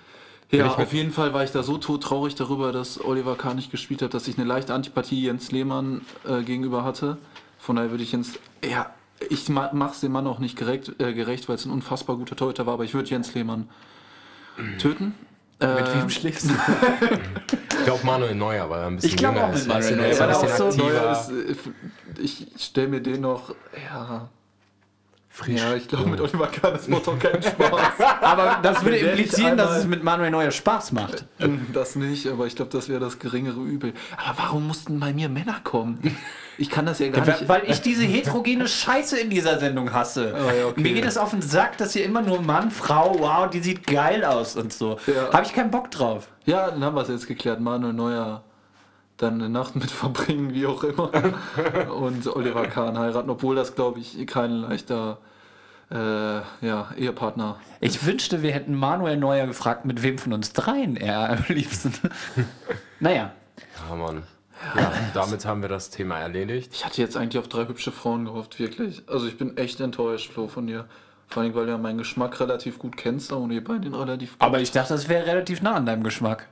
[0.54, 4.02] Ja, auf jeden Fall war ich da so todtraurig darüber, dass Oliver Kahn nicht gespielt
[4.02, 7.18] hat, dass ich eine leichte Antipathie Jens Lehmann äh, gegenüber hatte.
[7.58, 8.92] Von daher würde ich Jens, ja,
[9.30, 12.36] ich ma mach's dem Mann auch nicht gerecht, äh, gerecht weil es ein unfassbar guter
[12.36, 13.70] Torhüter war, aber ich würde Jens Lehmann
[14.80, 15.16] töten.
[15.60, 16.54] Äh, Mit wem schläfst du?
[17.80, 19.68] Ich glaube Manuel Neuer, weil er ein bisschen Ich glaub jünger auch ist.
[19.68, 21.44] Manuel Neuer, weil er auch so Neuer aktiver.
[21.50, 23.54] ist, äh, ich stelle mir den noch,
[23.92, 24.30] ja,
[25.34, 25.60] frisch.
[25.60, 28.00] ja, ich glaube mit Oliver Kahn, das macht doch keinen Spaß.
[28.22, 31.26] Aber das würde implizieren, dass es mit Manuel Neuer Spaß macht.
[31.74, 33.94] Das nicht, aber ich glaube, das wäre das geringere Übel.
[34.18, 36.00] Aber warum mussten bei mir Männer kommen?
[36.58, 37.50] Ich kann das ja gar nicht.
[37.50, 40.34] Weil ich diese heterogene Scheiße in dieser Sendung hasse.
[40.38, 40.82] Ja, okay.
[40.82, 43.88] Mir geht es auf den Sack, dass hier immer nur Mann, Frau, wow, die sieht
[43.88, 44.98] geil aus und so.
[45.08, 45.34] Ja.
[45.34, 46.28] Habe ich keinen Bock drauf.
[46.46, 47.60] Ja, dann haben wir es jetzt geklärt.
[47.60, 48.44] Manuel Neuer
[49.18, 51.12] dann eine Nacht mit verbringen, wie auch immer.
[51.94, 55.20] Und Oliver Kahn heiraten, obwohl das, glaube ich, kein leichter
[55.92, 55.96] äh,
[56.66, 57.58] ja, Ehepartner.
[57.80, 61.94] Ich wünschte, wir hätten Manuel Neuer gefragt, mit wem von uns dreien er am liebsten.
[63.00, 63.32] naja.
[63.90, 64.24] Ja, Mann.
[64.76, 66.72] Ja, damit haben wir das Thema erledigt.
[66.74, 69.04] Ich hatte jetzt eigentlich auf drei hübsche Frauen gehofft, wirklich.
[69.08, 70.86] Also ich bin echt enttäuscht, Flo, von dir.
[71.28, 74.34] Vor allem, weil du ja meinen Geschmack relativ gut kennst und ihr beiden den relativ
[74.34, 74.42] gut.
[74.42, 76.48] Aber ich dachte, das wäre relativ nah an deinem Geschmack.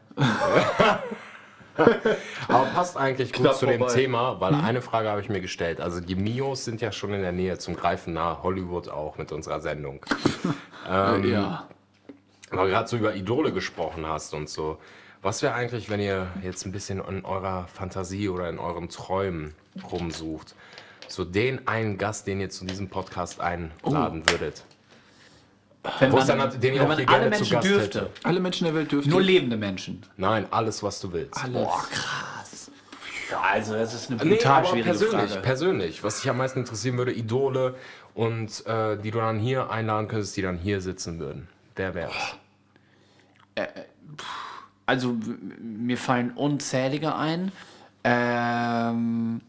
[2.47, 3.93] Aber passt eigentlich gut Knapp zu dem vorbei.
[3.93, 5.79] Thema, weil eine Frage habe ich mir gestellt.
[5.81, 9.31] Also die Mios sind ja schon in der Nähe zum Greifen nah, Hollywood auch mit
[9.31, 10.05] unserer Sendung.
[10.89, 11.67] ähm, ja.
[12.49, 14.77] Weil du gerade so über Idole gesprochen hast und so.
[15.21, 19.53] Was wäre eigentlich, wenn ihr jetzt ein bisschen in eurer Fantasie oder in euren Träumen
[19.91, 20.55] rumsucht?
[21.07, 24.63] So den einen Gast, den ihr zu diesem Podcast einladen würdet.
[25.99, 27.99] Wenn Wo ist dann, wenn man alle gerne zu Menschen Gast dürfte.
[28.01, 28.09] hätte.
[28.23, 29.09] Alle Menschen der Welt dürfen.
[29.09, 30.03] Nur lebende Menschen.
[30.17, 31.43] Nein, alles, was du willst.
[31.43, 31.53] Alles.
[31.53, 32.71] Boah, krass.
[33.31, 35.41] Ja, also das ist eine Nee, brutal aber schwierige persönlich, Frage.
[35.41, 36.03] persönlich.
[36.03, 37.75] Was dich am meisten interessieren würde, Idole
[38.13, 41.47] und äh, die du dann hier einladen könntest, die dann hier sitzen würden.
[41.75, 42.13] Wer wär's?
[44.85, 47.51] Also w- mir fallen unzählige ein.
[48.03, 49.41] Ähm,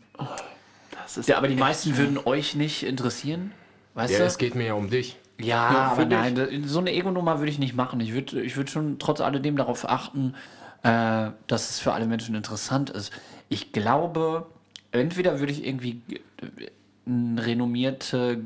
[1.02, 3.52] Das ist ja, aber die meisten würden euch nicht interessieren.
[3.94, 4.24] Weißt Ja, du?
[4.26, 5.18] es geht mir ja um dich.
[5.42, 8.00] Ja, aber finde nein, da- so eine Ego-Nummer würde ich nicht machen.
[8.00, 10.34] Ich würde ich würd schon trotz alledem darauf achten,
[10.82, 13.12] äh, dass es für alle Menschen interessant ist.
[13.48, 14.46] Ich glaube,
[14.92, 16.68] entweder würde ich irgendwie äh,
[17.06, 18.40] eine renommierte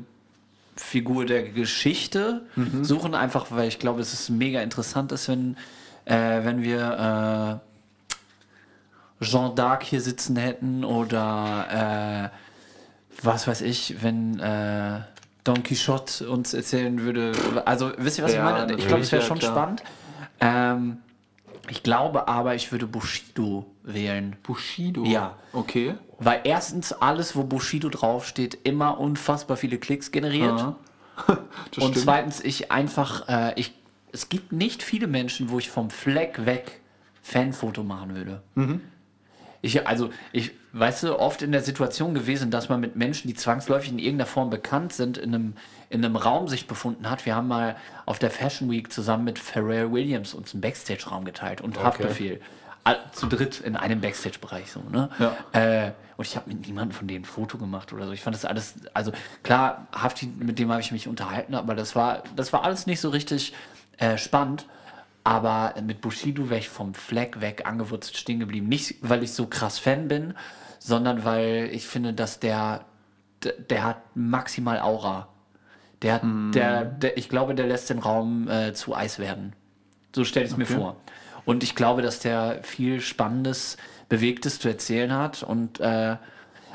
[0.75, 2.43] Figur der Geschichte
[2.83, 5.57] suchen, einfach weil ich glaube, dass es mega interessant ist, wenn,
[6.05, 7.59] äh, wenn wir
[9.19, 14.99] äh, Jean d'Arc hier sitzen hätten oder äh, was weiß ich, wenn äh,
[15.47, 17.31] Don Quixote uns erzählen würde.
[17.65, 18.73] Also, wisst ihr, was Ja, ich meine?
[18.79, 19.51] Ich glaube, es wäre schon klar.
[19.51, 19.83] spannend.
[20.39, 20.97] Ähm,
[21.69, 24.35] ich glaube aber, ich würde Bushido wählen.
[24.43, 25.03] Bushido.
[25.05, 25.35] Ja.
[25.53, 25.95] Okay.
[26.19, 30.59] Weil erstens alles, wo Bushido draufsteht, immer unfassbar viele Klicks generiert.
[30.59, 30.75] Ja.
[31.27, 31.37] Und
[31.71, 31.97] stimmt.
[31.97, 33.73] zweitens, ich einfach, äh, ich,
[34.11, 36.81] es gibt nicht viele Menschen, wo ich vom Fleck weg
[37.21, 38.41] Fanfoto machen würde.
[38.55, 38.81] Mhm.
[39.67, 43.33] Ich, also, ich, weißt du, oft in der Situation gewesen, dass man mit Menschen, die
[43.33, 45.53] zwangsläufig in irgendeiner Form bekannt sind, in einem,
[45.89, 47.25] in einem Raum sich befunden hat.
[47.25, 47.75] Wir haben mal
[48.05, 52.39] auf der Fashion Week zusammen mit Pharrell Williams uns einen Backstage-Raum geteilt und Haftbefehl.
[52.85, 55.09] All- Zu dritt in einem Backstage-Bereich so, ne?
[55.19, 55.35] Ja.
[55.51, 58.13] Äh, und ich habe mit niemandem von denen ein Foto gemacht oder so.
[58.13, 59.11] Ich fand das alles, also
[59.43, 63.01] klar, Hafti, mit dem habe ich mich unterhalten, aber das war, das war alles nicht
[63.01, 63.53] so richtig
[63.97, 64.65] äh, spannend.
[65.27, 68.69] Aber mit Bushido wäre ich vom Fleck weg angewurzelt stehen geblieben.
[68.69, 70.33] Nicht, weil ich so krass Fan bin,
[70.79, 72.85] sondern weil ich finde, dass der,
[73.69, 75.27] der hat maximal Aura.
[76.01, 76.21] Der, hat-
[76.53, 79.53] der, der, ich glaube, der lässt den Raum äh, zu Eis werden.
[80.15, 80.95] So stelle ich es mir vor.
[81.43, 83.75] Und ich glaube, dass der viel Spannendes,
[84.07, 85.43] Bewegtes zu erzählen hat.
[85.43, 86.15] Und äh,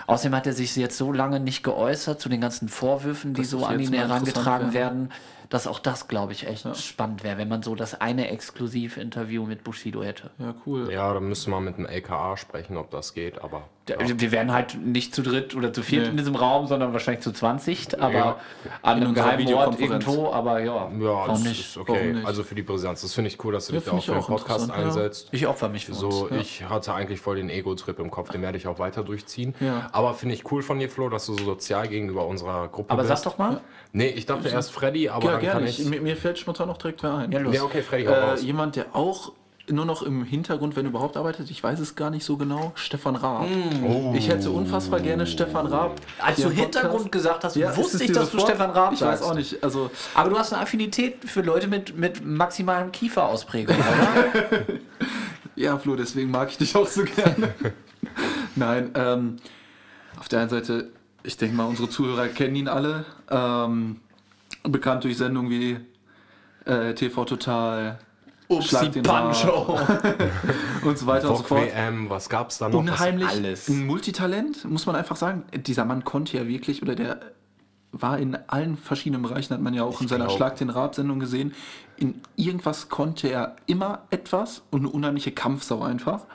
[0.07, 3.51] außerdem hat er sich jetzt so lange nicht geäußert zu den ganzen Vorwürfen, die Das
[3.51, 5.13] so ist an ihn herangetragen interessant werden,
[5.53, 9.65] dass auch das, glaube ich, echt spannend wäre, wenn man so das eine Exklusiv-Interview mit
[9.65, 10.31] Bushido hätte.
[10.39, 10.91] Ja, cool.
[10.91, 13.65] Ja, da müsste man mit dem LKA sprechen, ob das geht, aber.
[13.89, 13.97] Ja.
[14.01, 16.11] Wir wären halt nicht zu dritt oder zu viert Nee.
[16.11, 18.37] in diesem Raum, sondern wahrscheinlich zu 20, aber Ja.
[18.81, 21.61] an In einem geheimen Ort irgendwo, aber ja, Ja, warum das nicht?
[21.61, 22.13] ist okay.
[22.13, 22.25] Nicht?
[22.27, 23.03] Also für die Brisanz.
[23.03, 24.75] Das finde ich cool, dass du Ja, dich da auch für den Podcast ja.
[24.75, 25.29] einsetzt.
[25.33, 26.31] Ich opfer mich für So, uns.
[26.31, 26.37] ja.
[26.37, 29.53] ich hatte eigentlich voll den Ego-Trip im Kopf, den werde ich auch weiter durchziehen.
[29.59, 29.89] Ja.
[29.91, 33.03] Aber finde ich cool von dir, Flo, dass du so sozial gegenüber unserer Gruppe Aber
[33.03, 33.23] bist.
[33.25, 33.61] sag doch mal.
[33.95, 35.61] Nee, ich dachte erst Freddy, aber Ja, dann gerne.
[35.61, 35.87] kann Ich, ich.
[35.87, 37.31] mir, mir fällt spontan noch direkt wer ein.
[37.33, 37.55] Ja, los.
[37.55, 38.43] Ja, okay, Freddy, hau Äh, raus.
[38.43, 39.33] jemand, der auch
[39.69, 43.15] nur noch im Hintergrund, wenn überhaupt, arbeitet, ich weiß es gar nicht so genau, Stefan
[43.15, 43.47] Raab.
[44.15, 45.93] Ich hätte unfassbar gerne Stefan Raab.
[46.01, 46.23] Mm.
[46.25, 46.63] Als du im Podcast.
[46.83, 49.23] Hintergrund gesagt hast, Ja, wusste ich, dass du sofort- Stefan Raab Ich weiß sagst.
[49.31, 49.63] auch nicht.
[49.63, 54.63] Also, Aber du hast eine Affinität für Leute mit, mit maximalem Kieferausprägung, oder?
[55.55, 57.55] ja, Flo, deswegen mag ich dich auch so gerne.
[58.57, 59.37] Nein, ähm,
[60.19, 60.91] auf der einen Seite,
[61.23, 63.05] ich denke mal, unsere Zuhörer kennen ihn alle.
[63.31, 64.01] Ähm,
[64.65, 65.79] bekannt durch Sendungen wie
[66.65, 67.99] äh, TV Total,
[68.61, 69.35] Schlag den Raab
[70.85, 71.63] und so weiter und so fort.
[71.63, 72.79] WM, was gab's da noch?
[72.79, 73.69] Unheimlich alles.
[73.69, 75.45] ein Multitalent, muss man einfach sagen.
[75.55, 77.21] Dieser Mann konnte ja wirklich, oder der
[77.93, 81.21] war in allen verschiedenen Bereichen, hat man ja auch in seiner glaub- Schlag den Rab-Sendung
[81.21, 81.55] gesehen.
[81.97, 86.27] In irgendwas konnte er immer etwas und eine unheimliche Kampfsau einfach.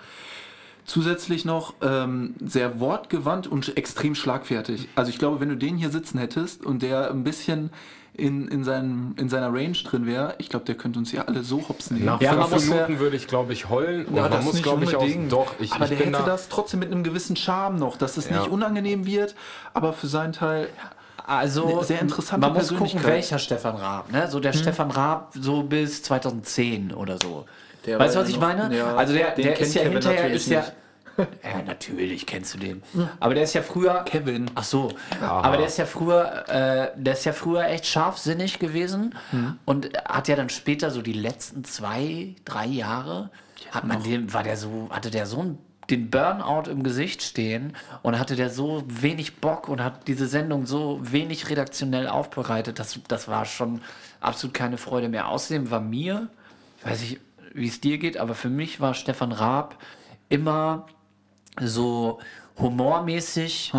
[0.87, 4.87] Zusätzlich noch ähm, sehr wortgewandt und extrem schlagfertig.
[4.95, 7.71] Also ich glaube, wenn du den hier sitzen hättest und der ein bisschen
[8.13, 11.43] in, in, seinem, in seiner Range drin wäre, ich glaube, der könnte uns ja alle
[11.43, 12.05] so hopsen.
[12.05, 14.05] Nach Ja, fünf Minuten würde ich, glaube ich, heulen.
[14.05, 15.05] Und Ja, man muss, nicht glaube ich, auch.
[15.29, 17.97] Doch, ich, aber ich der bin hätte da, das trotzdem mit einem gewissen Charme noch,
[17.97, 18.39] dass es Ja.
[18.39, 19.35] nicht unangenehm wird,
[19.73, 20.69] aber für seinen Teil.
[21.25, 24.09] Also, sehr interessante man muss gucken, welcher Stefan Raab.
[24.13, 24.29] Ne?
[24.31, 27.45] So der Stefan Raab so bis 2010 oder so.
[27.87, 28.75] Der weißt du, was ich meine?
[28.75, 30.59] ja, also der, der kennt ist ja Kevin hinterher, natürlich ist ja...
[30.59, 30.73] nicht.
[31.17, 32.83] Ja, natürlich kennst du den.
[33.19, 34.03] Aber der ist ja früher...
[34.05, 34.51] Kevin.
[34.53, 39.15] Ach so, aber der ist ja früher, äh, der ist ja früher echt scharfsinnig gewesen
[39.65, 43.31] und hat ja dann später so die letzten zwei, drei Jahre
[43.71, 45.57] hat man dem, war der so, hatte der so ein,
[45.89, 50.65] den Burnout im Gesicht stehen und hatte der so wenig Bock und hat diese Sendung
[50.65, 53.81] so wenig redaktionell aufbereitet, das, das war schon
[54.19, 55.29] absolut keine Freude mehr.
[55.29, 56.27] Außerdem war mir,
[56.79, 57.19] ich weiß nicht,
[57.53, 59.77] wie es dir geht, aber für mich war Stefan Raab
[60.29, 60.87] immer
[61.59, 62.19] so
[62.57, 63.73] humormäßig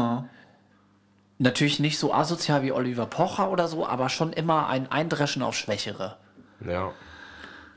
[1.39, 5.57] natürlich nicht so asozial wie Oliver Pocher oder so, aber schon immer ein Eindreschen auf
[5.57, 6.17] Schwächere.
[6.65, 6.93] ja.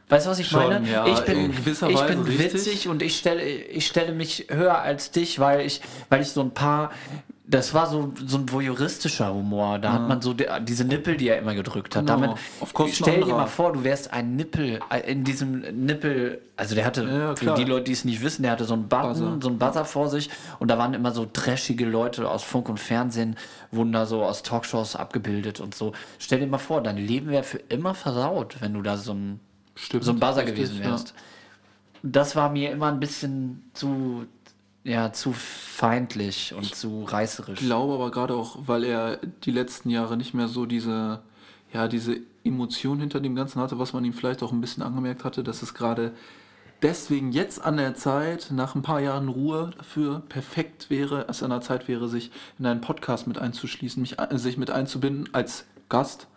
[0.10, 0.90] Weißt du, was ich Schon, meine?
[0.90, 2.54] ja, ich bin, ich Weise bin richtig.
[2.54, 6.42] witzig und ich stelle, ich stelle mich höher als dich, weil ich, weil ich so
[6.42, 6.92] ein paar.
[7.44, 9.80] Das war so, so ein voyeuristischer Humor.
[9.80, 12.06] Da hat man so die, diese Nippel, die er immer gedrückt hat.
[12.06, 12.38] Genau, Damit,
[12.94, 16.42] stell dir mal vor, du wärst ein Nippel äh, in diesem Nippel.
[16.56, 18.88] Also der hatte, Ja, für die Leute, die es nicht wissen, der hatte so einen
[18.88, 19.38] Button, Buzzer.
[19.42, 22.80] so einen Buzzer vor sich und da waren immer so trashige Leute aus Funk und
[22.80, 23.36] Fernsehen,
[23.72, 25.94] wurden da so aus Talkshows abgebildet und so.
[26.20, 29.40] Stell dir mal vor, dein Leben wäre für immer versaut, wenn du da so ein
[29.76, 31.16] Stimmt, so ein Buzzer gewesen wärst.
[32.04, 34.26] Das war mir immer ein bisschen zu,
[34.84, 37.60] ja, zu feindlich und zu reißerisch.
[37.60, 41.22] Ich glaube aber gerade auch, weil er die letzten Jahre nicht mehr so diese,
[41.72, 45.24] ja, diese Emotion hinter dem Ganzen hatte, was man ihm vielleicht auch ein bisschen angemerkt
[45.24, 46.14] hatte, dass es gerade
[46.82, 51.52] deswegen jetzt an der Zeit, nach ein paar Jahren Ruhe dafür perfekt wäre, es an
[51.52, 55.66] der Zeit wäre, sich in einen Podcast mit einzuschließen, mich, äh, sich mit einzubinden als
[55.90, 56.28] Gast.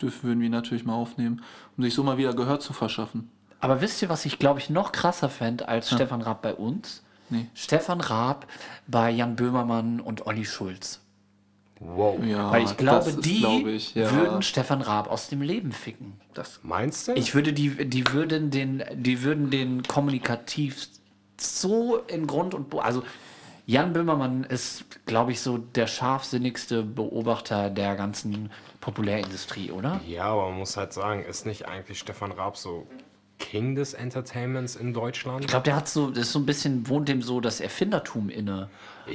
[0.00, 1.42] Dürfen würden wir ihn natürlich mal aufnehmen,
[1.76, 3.30] um sich so mal wieder Gehör zu verschaffen.
[3.60, 7.02] Aber wisst ihr, was ich glaube ich noch krasser fände als Stefan Raab bei uns?
[7.30, 7.46] Nee.
[7.54, 8.46] Stefan Raab
[8.86, 11.00] bei Jan Böhmermann und Olli Schulz.
[11.80, 12.18] Wow.
[12.24, 16.20] Ja, Weil ich glaube, die glaub ich, ja, würden Stefan Raab aus dem Leben ficken.
[16.34, 17.12] das Meinst du?
[17.12, 20.88] Ich würde die, die würden den, die würden den kommunikativ
[21.40, 23.04] so in Grund und Bo also
[23.64, 30.00] Jan Böhmermann ist, glaube ich, so der scharfsinnigste Beobachter der ganzen Populärindustrie, oder?
[30.06, 32.86] ja, aber man muss halt sagen, ist nicht eigentlich Stefan Raab so
[33.38, 35.40] King des Entertainments in Deutschland?
[35.40, 38.28] Ich glaube, der hat so, das ist so ein bisschen, wohnt dem so das Erfindertum
[38.28, 38.68] inne.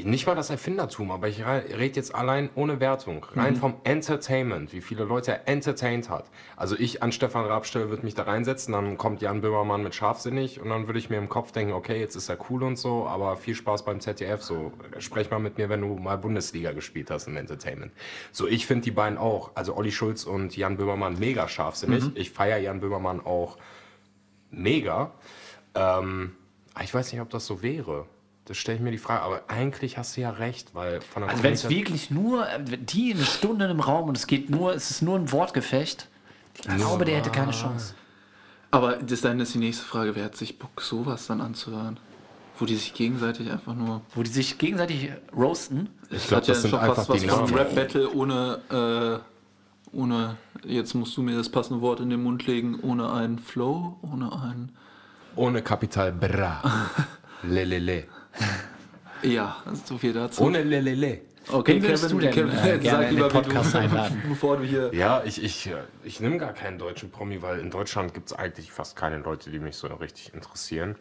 [0.04, 3.26] Nicht mal das Erfindertum, aber ich rede jetzt allein ohne Wertung.
[3.34, 3.40] Mhm.
[3.40, 6.26] Rein vom Entertainment, wie viele Leute er entertained hat.
[6.56, 9.94] Also ich an Stefan Raab Stelle würde mich da reinsetzen, dann kommt Jan Böhmermann mit
[9.94, 12.78] Scharfsinnig und dann würde ich mir im Kopf denken, okay, jetzt ist er cool und
[12.78, 14.42] so, aber viel Spaß beim ZDF.
[14.42, 17.92] So, sprech mal mit mir, wenn du mal Bundesliga gespielt hast im Entertainment.
[18.32, 22.04] So, ich finde die beiden auch, also Olli Schulz und Jan Böhmermann mega scharfsinnig.
[22.16, 23.58] Ich feiere Jan Böhmermann auch
[24.54, 25.12] mega.
[25.76, 26.36] Ähm,
[26.74, 28.06] aber ich weiß nicht, ob das so wäre.
[28.46, 29.22] das stelle ich mir die Frage.
[29.22, 33.14] Aber eigentlich hast du ja recht, weil von der Also wenn es wirklich nur, die
[33.14, 36.08] eine Stunde im Raum und es geht nur, es ist nur ein Wortgefecht,
[36.56, 37.96] ich glaube, der hätte keine Chance.
[38.70, 42.00] Aber das dann ist die nächste Frage, wer hat sich Bock, sowas dann anzuhören?
[42.60, 44.02] Wo die sich gegenseitig einfach nur.
[44.14, 45.90] Wo die sich gegenseitig roasten.
[46.12, 47.56] Ich glaube, ja das sind schon einfach fast was die von Namen.
[47.56, 49.33] Rap-Battle ohne, äh,
[49.94, 53.98] ohne, jetzt musst du mir das passende Wort in den Mund legen, ohne einen Flow,
[54.02, 54.72] ohne einen.
[55.36, 56.62] Ohne Kapital Bra.
[57.44, 58.06] Lelele.
[59.24, 60.44] Ja, so viel dazu.
[60.44, 61.22] Ohne Lelele.
[61.52, 64.22] okay, Wen würdest du denn, äh, gerne in den Podcast einladen?
[64.28, 64.94] bevor du hier.
[64.94, 68.34] Ja, ich, ich, äh, ich nehme gar keinen deutschen Promi, weil in Deutschland gibt es
[68.34, 70.96] eigentlich fast keine Leute, die mich so richtig interessieren.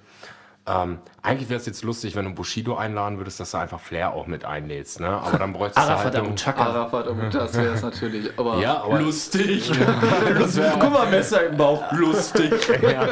[0.64, 4.12] Ähm, eigentlich wäre es jetzt lustig, wenn du Bushido einladen würdest, dass du einfach Flair
[4.12, 5.08] auch mit einlädst, ne?
[5.08, 6.24] Aber dann bräuchtest du Arafat halt...
[6.24, 6.64] Abu Chaka.
[6.66, 8.38] Arafat, aber das wäre es natürlich.
[8.38, 9.72] Aber Ja, aber- lustig.
[10.38, 11.90] Das wär, Guck mal, Messer im Bauch.
[11.92, 12.52] Lustig.
[12.82, 13.08] ja.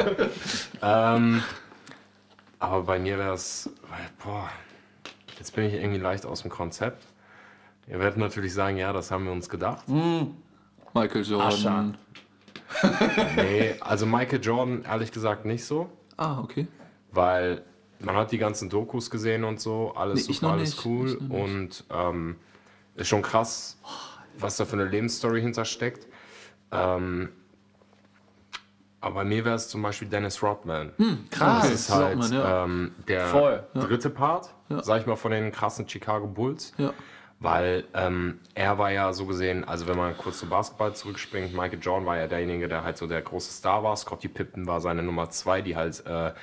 [1.15, 1.43] ähm,
[2.59, 3.69] aber bei mir wäre es...
[4.23, 4.49] Boah,
[5.37, 7.03] jetzt bin ich irgendwie leicht aus dem Konzept.
[7.87, 9.83] Ihr werdet natürlich sagen, ja, das haben wir uns gedacht.
[10.93, 11.47] Michael Jordan.
[11.49, 11.97] Aschan.
[13.35, 15.89] Nee, also Michael Jordan ehrlich gesagt nicht so.
[16.15, 16.67] Ah, okay.
[17.11, 17.63] Weil
[17.99, 22.37] man hat die ganzen Dokus gesehen und so, alles Nee, super, alles cool und ähm,
[22.95, 23.77] ist schon krass,
[24.37, 26.07] was da für eine Lebensstory hintersteckt.
[26.71, 27.29] Ähm,
[29.01, 30.91] aber bei mir wäre es zum Beispiel Dennis Rodman.
[31.31, 31.63] Krass.
[31.63, 32.63] das ist halt Rodman, ja.
[32.63, 33.63] ähm, der Voll.
[33.73, 36.73] dritte Part, sag ich mal, von den krassen Chicago Bulls.
[36.77, 36.93] Ja.
[37.39, 41.79] Weil ähm, er war ja so gesehen, also wenn man kurz zu Basketball zurückspringt, Michael
[41.81, 43.95] Jordan war ja derjenige, der halt so der große Star war.
[43.95, 46.33] Scottie Pippen war seine Nummer zwei, die halt, äh,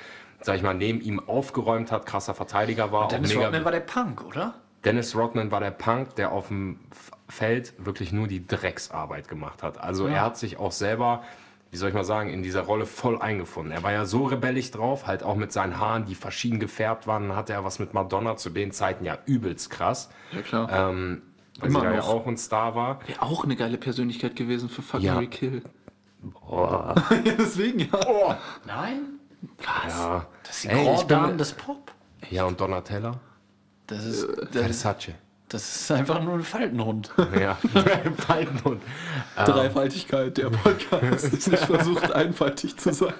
[0.41, 3.05] sag ich mal, neben ihm aufgeräumt hat, krasser Verteidiger war.
[3.05, 4.53] auch Dennis Rodman war der Punk, oder?
[4.85, 6.79] Dennis Rodman war der Punk, der auf dem
[7.27, 9.79] Feld wirklich nur die Drecksarbeit gemacht hat.
[9.79, 11.23] Also er hat sich auch selber,
[11.69, 13.73] wie soll ich mal sagen, in dieser Rolle voll eingefunden.
[13.73, 17.27] Er war ja so rebellisch drauf, halt auch mit seinen Haaren, die verschieden gefärbt waren.
[17.27, 20.09] Dann hatte er was mit Madonna zu den Zeiten ja übelst krass.
[20.31, 20.69] Ja, klar.
[20.71, 21.23] Ähm,
[21.59, 22.99] weil Immer sie ja auch ein Star war.
[23.05, 25.15] Wäre auch eine geile Persönlichkeit gewesen für Fuck Ja.
[25.15, 25.61] Mary Kill.
[26.51, 26.95] ja,
[27.37, 28.37] deswegen ja.
[28.65, 29.18] Nein.
[29.87, 31.91] Ja, Das ist die Ey, ich bin- des Pop.
[32.29, 33.19] ja und Donatella?
[33.87, 35.13] Das ist, das, Versace.
[35.47, 37.11] das ist einfach nur ein Faltenhund.
[37.39, 37.57] Ja,
[38.17, 38.81] Faltenhund.
[39.35, 43.13] Dreifaltigkeit, der Podcast ist nicht versucht, einfaltig zu sein.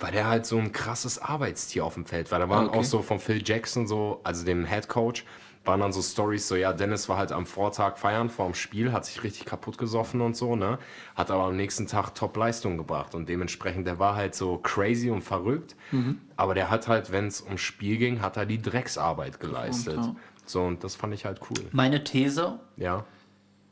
[0.00, 2.38] weil der halt so ein krasses Arbeitstier auf dem Feld war.
[2.38, 2.78] Da waren Okay.
[2.78, 5.24] auch so von Phil Jackson, so, also dem Head Coach,
[5.68, 8.90] waren dann so Stories, so ja, Dennis war halt am Vortag feiern vor dem Spiel,
[8.92, 10.78] hat sich richtig kaputt gesoffen und so, ne?
[11.14, 15.22] Hat aber am nächsten Tag Top-Leistung gebracht und dementsprechend, der war halt so crazy und
[15.22, 16.20] verrückt, Mhm.
[16.36, 19.96] aber der hat halt, wenn es ums Spiel ging, hat er die Drecksarbeit geleistet.
[19.96, 20.16] ja.
[20.46, 21.66] So, und das fand ich halt cool.
[21.72, 23.04] Meine These, Ja.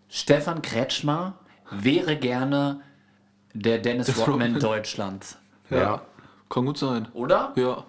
[0.08, 1.38] Stefan Kretschmer
[1.70, 2.82] wäre gerne
[3.54, 4.60] der Dennis Das Rodman Rodman.
[4.60, 5.38] Deutschlands.
[5.70, 6.02] Ja.
[6.50, 7.08] Kann gut sein.
[7.14, 7.52] Oder?
[7.56, 7.84] Ja.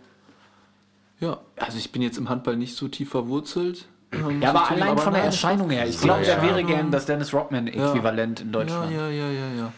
[1.19, 3.87] Ja, also ich bin jetzt im Handball nicht so tief verwurzelt.
[4.41, 5.85] Ja, aber allein von der Erscheinung her.
[5.87, 6.41] Ich Ja, glaube, der ja.
[6.43, 8.91] wäre gern das Dennis Rodman-Äquivalent in Ja, Deutschland.
[8.93, 9.73] ja, ja, ja, ja.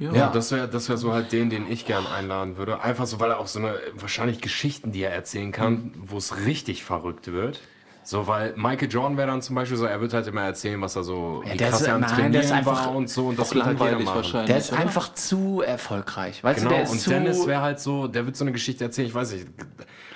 [0.00, 2.80] Ja, Ja, das wäre das wär so halt den, den ich gern einladen würde.
[2.82, 6.44] Einfach so, weil er auch so eine, wahrscheinlich Geschichten, die er erzählen kann, wo es
[6.44, 7.60] richtig verrückt wird.
[8.02, 10.96] So, weil Michael Jordan wäre dann zum Beispiel so, er wird halt immer erzählen, was
[10.96, 13.08] er so, wie der krass ist- er am nein, der Trainieren ist einfach war und
[13.08, 13.28] so.
[13.28, 14.16] Und das wird halt jeder machen.
[14.16, 14.46] wahrscheinlich.
[14.48, 14.80] Der ist oder?
[14.80, 16.42] einfach zu erfolgreich.
[16.44, 17.10] Weißt Genau, du, der ist und zu.
[17.10, 19.46] Dennis wäre halt so, der wird so eine Geschichte erzählen, ich weiß nicht,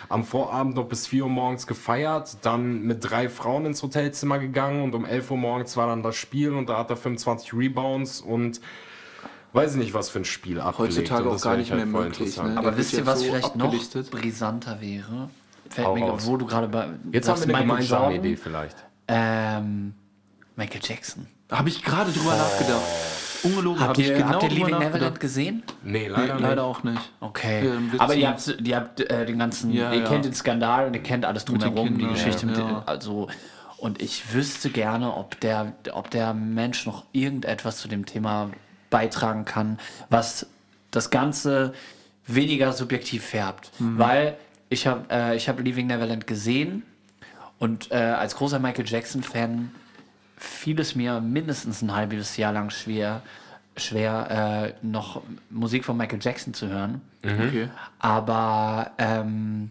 [0.09, 4.83] am Vorabend noch bis 4 Uhr morgens gefeiert, dann mit drei Frauen ins Hotelzimmer gegangen
[4.83, 8.21] und um 11 Uhr morgens war dann das Spiel und da hat er 25 Rebounds
[8.21, 8.61] und
[9.53, 10.97] weiß ich nicht, was für ein Spiel abgelegt.
[10.97, 12.55] Heutzutage auch das gar nicht ich mehr möglich, interessant.
[12.55, 12.59] ne?
[12.59, 13.75] aber wisst ihr, was so vielleicht noch
[14.11, 15.31] brisanter wäre?
[15.71, 16.89] Fällt mir, wo du gerade bei.
[17.13, 18.77] Jetzt haben wir eine Michael gemeinsame Jordan, Idee vielleicht.
[19.09, 19.95] Ähm,
[20.57, 21.27] Michael Jackson.
[21.51, 22.83] Habe ich gerade drüber nachgedacht.
[23.45, 24.79] Ungelogen, Habt habe ich ihr, genau habt ihr Leaving.
[24.79, 25.63] Neverland gesehen?
[25.83, 26.59] Nee, Nee, leider, leider nicht.
[26.65, 27.13] auch nicht.
[27.21, 27.67] Okay.
[27.67, 30.09] Ja, aber ihr habt, ihr habt äh, den ganzen, Ja, ihr ja.
[30.09, 33.29] kennt den Skandal und ihr kennt alles drumherum, die Geschichte mit den, also
[33.77, 38.51] und ich wüsste gerne, ob der, ob der Mensch noch irgendetwas zu dem Thema
[38.91, 39.79] beitragen kann,
[40.11, 40.47] was
[40.91, 41.75] das Ganze
[42.27, 43.71] weniger subjektiv färbt.
[43.79, 43.99] Mhm.
[43.99, 44.37] Weil
[44.69, 46.83] ich habe äh, ich hab Leaving Neverland gesehen
[47.59, 49.71] und äh, als großer Michael Jackson-Fan
[50.39, 53.23] fiel es mir mindestens ein halbes Jahr lang schwer,
[53.77, 57.01] schwer äh, noch Musik von Michael Jackson zu hören.
[57.49, 57.69] Okay.
[57.99, 59.71] Aber ähm,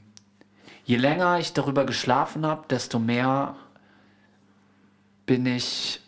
[0.86, 3.56] je länger ich darüber geschlafen habe, desto mehr
[5.26, 6.02] bin ich.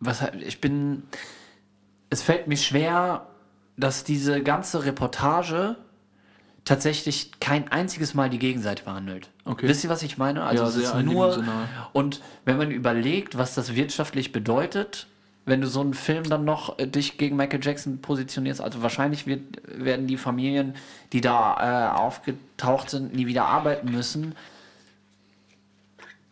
[0.00, 1.04] Was he- ich bin.
[2.10, 3.26] Es fällt mir schwer,
[3.76, 5.76] dass diese ganze Reportage
[6.66, 9.30] tatsächlich kein einziges Mal die Gegenseite behandelt.
[9.44, 9.66] Okay.
[9.68, 10.42] Wisst ihr, was ich meine?
[10.42, 11.44] Also Ja, es ist nur
[11.94, 15.06] und wenn man überlegt, was das wirtschaftlich bedeutet,
[15.46, 18.60] wenn du so einen Film dann noch äh, dich gegen Michael Jackson positionierst.
[18.60, 20.74] Also wahrscheinlich wird, werden die Familien,
[21.12, 24.34] die da äh, aufgetaucht sind, nie wieder arbeiten müssen.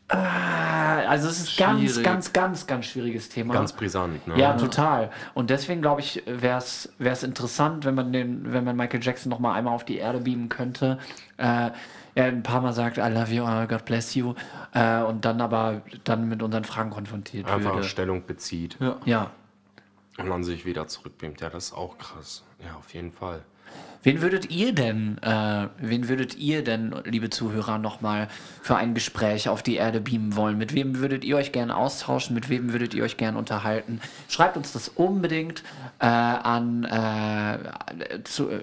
[0.08, 2.04] Äh, also es ist ganz, Schwierig.
[2.04, 3.54] ganz, ganz, ganz schwieriges Thema.
[3.54, 4.38] Ganz brisant, ne?
[4.38, 5.10] Ja, total.
[5.32, 9.38] Und deswegen glaube ich, wäre es interessant, wenn man den, wenn man Michael Jackson noch
[9.38, 10.98] mal einmal auf die Erde beamen könnte.
[11.36, 11.70] Äh,
[12.16, 14.34] er ein paar Mal sagt, I love you, uh, God bless you.
[14.72, 17.84] Äh, und dann aber dann mit unseren Fragen konfrontiert Einfach würde.
[17.84, 18.96] Stellung bezieht Ja.
[19.04, 19.30] Ja.
[20.18, 21.40] und dann sich wieder zurückbeamt.
[21.40, 22.44] Ja, das ist auch krass.
[22.64, 23.42] Ja, auf jeden Fall.
[24.04, 28.28] Wen würdet ihr denn, äh, wen würdet ihr denn, liebe Zuhörer, nochmal
[28.62, 30.58] für ein Gespräch auf die Erde beamen wollen?
[30.58, 32.34] Mit wem würdet ihr euch gerne austauschen?
[32.34, 34.00] Mit wem würdet ihr euch gerne unterhalten?
[34.28, 35.62] Schreibt uns das unbedingt
[36.00, 38.62] äh, an äh, zu, äh,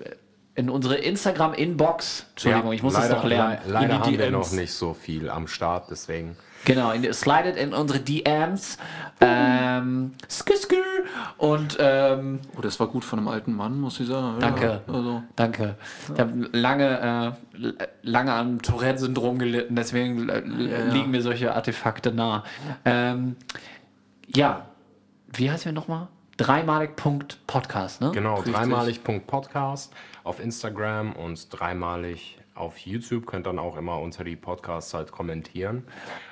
[0.54, 2.28] in unsere Instagram-Inbox.
[2.32, 3.58] Entschuldigung, Ja, ich muss leider, es noch lernen.
[3.66, 6.38] le- Leider haben wir noch nicht so viel am Start, deswegen.
[6.66, 8.78] Genau, in, slidet in unsere DMs.
[9.20, 10.76] Ähm, skü, skü.
[11.38, 14.40] Und ähm, Oh, das war gut von einem alten Mann, muss ich sagen.
[14.40, 14.82] Danke.
[14.88, 15.76] Ja, also, Danke.
[16.14, 22.12] Ich habe lange, äh, lange am Tourette-Syndrom gelitten, deswegen äh, l- liegen mir solche Artefakte
[22.12, 22.44] nah.
[22.86, 23.36] Ähm,
[24.28, 24.66] ja,
[25.34, 26.08] wie heißt wir nochmal?
[26.38, 28.12] Dreimalig.podcast, ne?
[28.14, 29.94] Genau, dreimalig.podcast
[30.24, 33.26] auf Instagram und dreimalig auf YouTube.
[33.26, 35.84] Könnt dann auch immer unter die Podcasts halt kommentieren.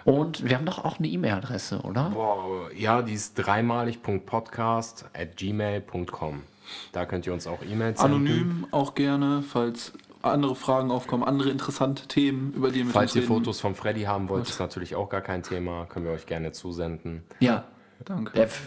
[0.05, 2.09] Und wir haben doch auch eine E-Mail-Adresse, oder?
[2.11, 6.43] Boah, ja, die ist dreimalig.podcast at gmail.com.
[6.91, 8.15] Da könnt ihr uns auch E-Mails senden.
[8.15, 13.21] anonym auch gerne, falls andere Fragen aufkommen, andere interessante Themen, über die wir Falls ihr
[13.21, 13.33] reden.
[13.33, 15.85] Fotos von Freddy haben wollt, ist natürlich auch gar kein Thema.
[15.85, 17.23] Können wir euch gerne zusenden.
[17.39, 17.65] Ja.
[18.05, 18.47] Danke.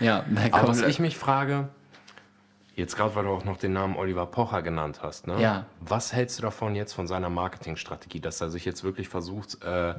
[0.00, 1.68] Ja, na Aber was ich mich frage,
[2.80, 5.40] jetzt gerade weil du auch noch den Namen Oliver Pocher genannt hast, ne?
[5.40, 5.66] Ja.
[5.80, 9.94] Was hältst du davon jetzt von seiner Marketingstrategie, dass er sich jetzt wirklich versucht, äh,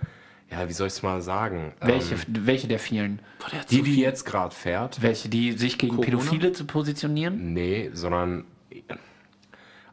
[0.52, 1.74] ja, wie soll ich es mal sagen?
[1.80, 3.20] welche, Ähm, welche der vielen?
[3.40, 5.02] Boah, der die, so die jetzt gerade fährt?
[5.02, 6.18] Welche, die sich gegen Corona?
[6.18, 7.54] Pädophile zu positionieren?
[7.54, 8.44] Nee, sondern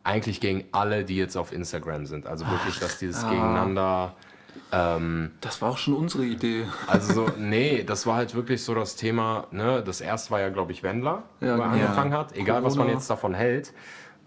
[0.02, 2.26] eigentlich gegen alle, die jetzt auf Instagram sind.
[2.26, 3.30] Also wirklich, dass dieses ah.
[4.70, 5.30] Gegeneinander.
[5.40, 6.66] Das war auch schon unsere Idee.
[6.86, 10.48] Also so, nee, das war halt wirklich so das Thema, ne, das erste war ja,
[10.50, 11.84] glaube ich, Wendler, Ja, wo er genau.
[11.86, 12.98] angefangen hat, egal was man Corona.
[12.98, 13.72] jetzt davon hält.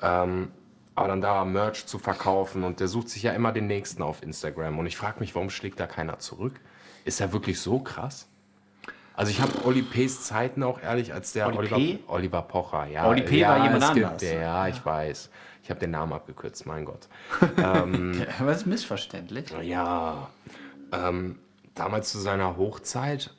[0.02, 0.52] Ähm,
[0.96, 4.22] aber dann da Merch zu verkaufen und der sucht sich ja immer den nächsten auf
[4.24, 4.78] Instagram.
[4.78, 6.60] Und ich frage mich, warum schlägt da keiner zurück?
[7.06, 8.28] Ist er wirklich so krass?
[9.14, 12.00] Also ich habe Oli P.'s Zeiten auch ehrlich, als der Oli Oliver, P?
[12.08, 13.08] Oliver Pocher, ja.
[13.08, 13.40] Oli P.
[13.40, 14.24] ja, war jemand es gibt- anders.
[14.24, 15.30] Ja, ich weiß.
[15.64, 17.08] Ich habe den Namen abgekürzt, mein Gott.
[17.58, 19.52] Aber ist missverständlich.
[19.62, 20.30] Ja,
[20.92, 21.38] ähm,
[21.76, 23.32] damals zu seiner Hochzeit,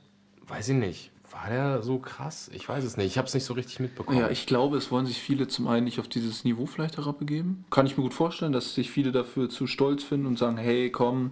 [0.46, 2.50] weiß ich nicht, war der so krass?
[2.52, 3.06] Ich weiß es nicht.
[3.06, 4.18] Ich habe es nicht so richtig mitbekommen.
[4.18, 7.64] Ja, ich glaube, es wollen sich viele zum einen nicht auf dieses Niveau vielleicht herabbegeben.
[7.70, 10.90] Kann ich mir gut vorstellen, dass sich viele dafür zu stolz finden und sagen, hey,
[10.90, 11.30] komm,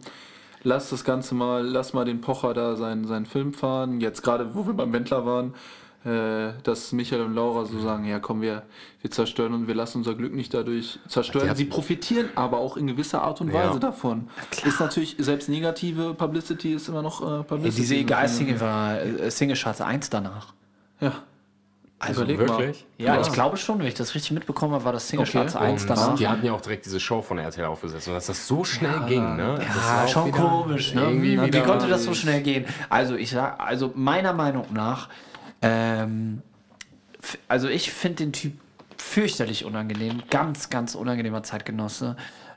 [0.63, 4.01] lass das Ganze mal, lass mal den Pocher da seinen, seinen Film fahren.
[4.01, 5.55] Jetzt gerade, wo wir beim Wendler waren,
[6.03, 8.63] dass Michael und Laura so sagen, ja komm, wir,
[9.03, 11.55] wir zerstören und wir lassen unser Glück nicht dadurch zerstören.
[11.55, 13.69] Sie profitieren aber auch in gewisser Art und Ja.
[13.69, 14.29] Weise davon.
[14.65, 17.81] Ist natürlich, selbst negative Publicity ist immer noch äh, Ey, Publicity.
[17.83, 20.55] diese egal-Single war äh, Single-Charts 1 danach.
[21.01, 21.13] Ja.
[21.99, 22.87] also Überleg wirklich?
[22.97, 23.21] Ja, Ja.
[23.21, 25.65] ich glaube schon, wenn ich das richtig mitbekommen habe, war das Single-Charts Okay.
[25.67, 26.15] 1 Und danach.
[26.15, 29.01] die hatten ja auch direkt diese Show von RTL aufgesetzt und dass das so schnell
[29.07, 29.59] ging, ne?
[29.59, 31.09] Das war Ja, schon komisch, ne?
[31.21, 32.65] Wie, konnte das so schnell gehen?
[32.89, 35.11] Also ich sag, also meiner Meinung nach,
[35.63, 36.43] ähm,
[37.49, 38.55] also ich finde den Typ
[38.97, 42.17] fürchterlich unangenehm, ganz, ganz unangenehmer Zeitgenosse.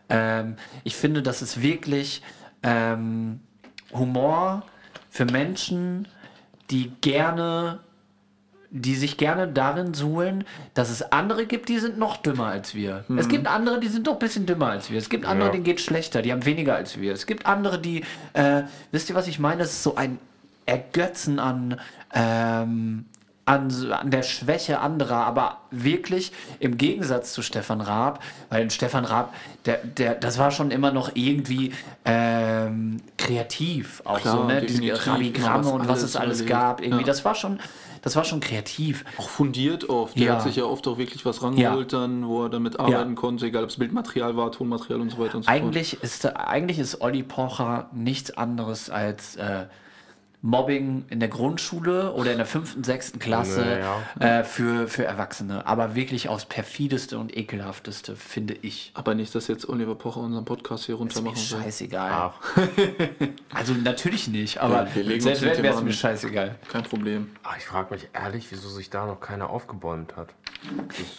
[0.10, 2.22] Ähm, ich finde, das ist wirklich
[2.64, 3.40] ähm,
[3.94, 4.64] Humor
[5.10, 6.08] für Menschen,
[6.70, 7.80] die gerne
[8.76, 13.06] die sich gerne darin suhlen, dass es andere gibt, die sind noch dümmer als wir.
[13.18, 14.98] Es gibt andere, die sind noch ein bisschen dümmer als wir.
[14.98, 15.52] Es gibt andere, Ja.
[15.52, 17.14] denen geht schlechter, die haben weniger als wir.
[17.14, 19.58] Es gibt andere, die, äh, wisst ihr, was ich meine?
[19.60, 20.18] Das ist so ein
[20.66, 21.80] Ergötzen an,
[22.14, 23.06] ähm,
[23.46, 29.34] an, an der Schwäche anderer, aber wirklich im Gegensatz zu Stefan Raab, weil Stefan Raab,
[29.66, 31.74] der, der, das war schon immer noch irgendwie
[32.06, 34.62] ähm, kreativ, auch Klar, so, ne?
[34.62, 35.08] Diese.
[35.08, 36.50] Rabigramme und was es alles überlegt.
[36.58, 36.82] gab.
[36.82, 37.08] Irgendwie, Ja.
[37.08, 37.60] das war schon,
[38.02, 39.04] das war schon kreativ.
[39.18, 40.16] Auch fundiert oft.
[40.18, 40.34] Der Ja.
[40.36, 43.64] hat sich ja oft auch wirklich was rangeholt, dann, wo er damit arbeiten konnte, egal
[43.64, 45.62] ob es Bildmaterial war, Tonmaterial und so weiter und so fort.
[45.62, 49.66] Eigentlich ist, eigentlich ist Olli Pocher nichts anderes als äh,
[50.46, 53.80] Mobbing in der Grundschule oder in der fünften, sechsten Klasse
[54.20, 55.66] Ja, äh, für, für Erwachsene.
[55.66, 58.92] Aber wirklich aufs perfideste und ekelhafteste, finde ich.
[58.94, 61.62] Aber nicht, dass jetzt Oliver Pocher unseren Podcast hier runter Ist mir machen soll.
[61.62, 62.12] scheißegal.
[62.12, 62.34] Ach,
[63.54, 66.56] Also natürlich nicht, aber Ja, selbst wenn wäre es mir scheißegal.
[66.70, 67.30] Kein Problem.
[67.44, 70.28] ah, ich frage mich ehrlich, wieso sich da noch keiner aufgebäumt hat.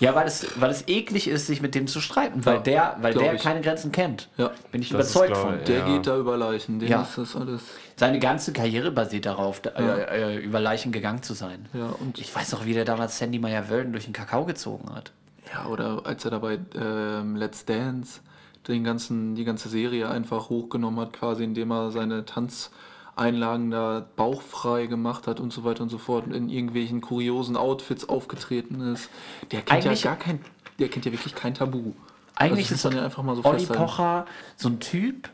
[0.00, 2.96] Ja, weil es, weil es eklig ist, sich mit dem zu streiten, weil Ja, der,
[3.00, 3.42] weil der ich.
[3.42, 4.28] keine Grenzen kennt.
[4.36, 4.50] Ja.
[4.70, 5.64] Bin ich Das überzeugt glaub von.
[5.66, 5.86] Der Ja.
[5.86, 7.02] geht da über Leichen, dem Ja.
[7.02, 7.62] ist das alles.
[7.96, 11.66] Seine ganze Karriere basiert darauf, da, äh, äh, über Leichen gegangen zu sein.
[11.72, 15.12] Ja, und Ich weiß auch, wie der damals Sandy Meyer-Wölden durch den Kakao gezogen hat.
[15.52, 18.20] Ja, oder als er dabei ähm, Let's Dance
[18.66, 24.86] den ganzen, die ganze Serie einfach hochgenommen hat, quasi indem er seine Tanzeinlagen da bauchfrei
[24.86, 29.08] gemacht hat und so weiter und so fort und in irgendwelchen kuriosen Outfits aufgetreten ist.
[29.52, 30.40] Der kennt Eigentlich- ja gar kein,
[30.78, 31.92] der kennt ja wirklich kein Tabu.
[32.36, 33.84] Eigentlich das ist man ja einfach mal so Olli festhalten.
[33.84, 34.26] Pocher
[34.56, 35.28] so ein Typ,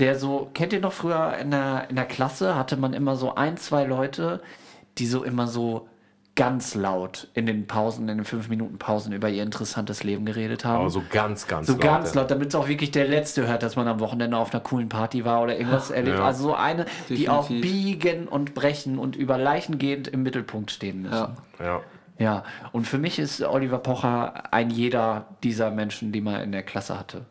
[0.00, 3.34] der so, kennt ihr noch früher in der, in der Klasse, hatte man immer so
[3.34, 4.40] ein, zwei Leute,
[4.98, 5.88] die so immer so
[6.36, 10.64] ganz laut in den Pausen, in den fünf Minuten Pausen über ihr interessantes Leben geredet
[10.64, 10.80] haben.
[10.80, 12.20] Aber so ganz, ganz So laut, ganz ja.
[12.20, 14.88] laut, damit es auch wirklich der Letzte hört, dass man am Wochenende auf einer coolen
[14.88, 16.16] Party war oder irgendwas erlebt.
[16.18, 16.24] Ja.
[16.24, 17.72] Also so eine, die auch Definitiv.
[17.72, 21.36] biegen und brechen und über Leichen gehend im Mittelpunkt stehen müssen.
[21.58, 21.64] Ja.
[21.64, 21.80] Ja.
[22.18, 26.62] Ja, und für mich ist Oliver Pocher ein jeder dieser Menschen, die man in der
[26.62, 27.24] Klasse hatte.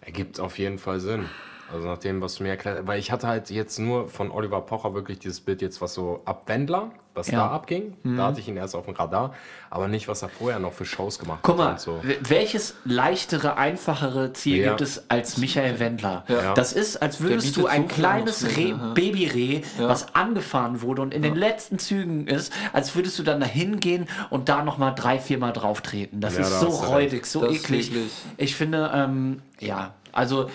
[0.00, 1.26] Ergibt auf jeden Fall Sinn.
[1.72, 2.86] Also nach dem, was du mir erklärt hast.
[2.86, 6.20] Weil ich hatte halt jetzt nur von Oliver Pocher wirklich dieses Bild jetzt, was so
[6.24, 7.38] ab Wendler, was Ja.
[7.38, 7.94] da abging.
[8.02, 9.34] Da hatte ich ihn erst auf dem Radar.
[9.68, 11.64] Aber nicht, was er vorher noch für Shows gemacht Guck hat.
[11.64, 12.00] mal, Und so.
[12.22, 14.68] welches leichtere, einfachere Ziel Ja.
[14.70, 16.24] gibt es als Michael Wendler?
[16.28, 16.54] Ja.
[16.54, 18.74] Das ist, als würdest du ein so kleines Reh.
[18.94, 23.46] Babyreh, was angefahren wurde und in den letzten Zügen ist, als würdest du dann da
[23.46, 26.20] hingehen und da nochmal drei, viermal drauf treten.
[26.20, 27.92] Das Ja, ist da so räudig, so Das eklig.
[28.36, 30.48] Ich finde, ähm, ja, also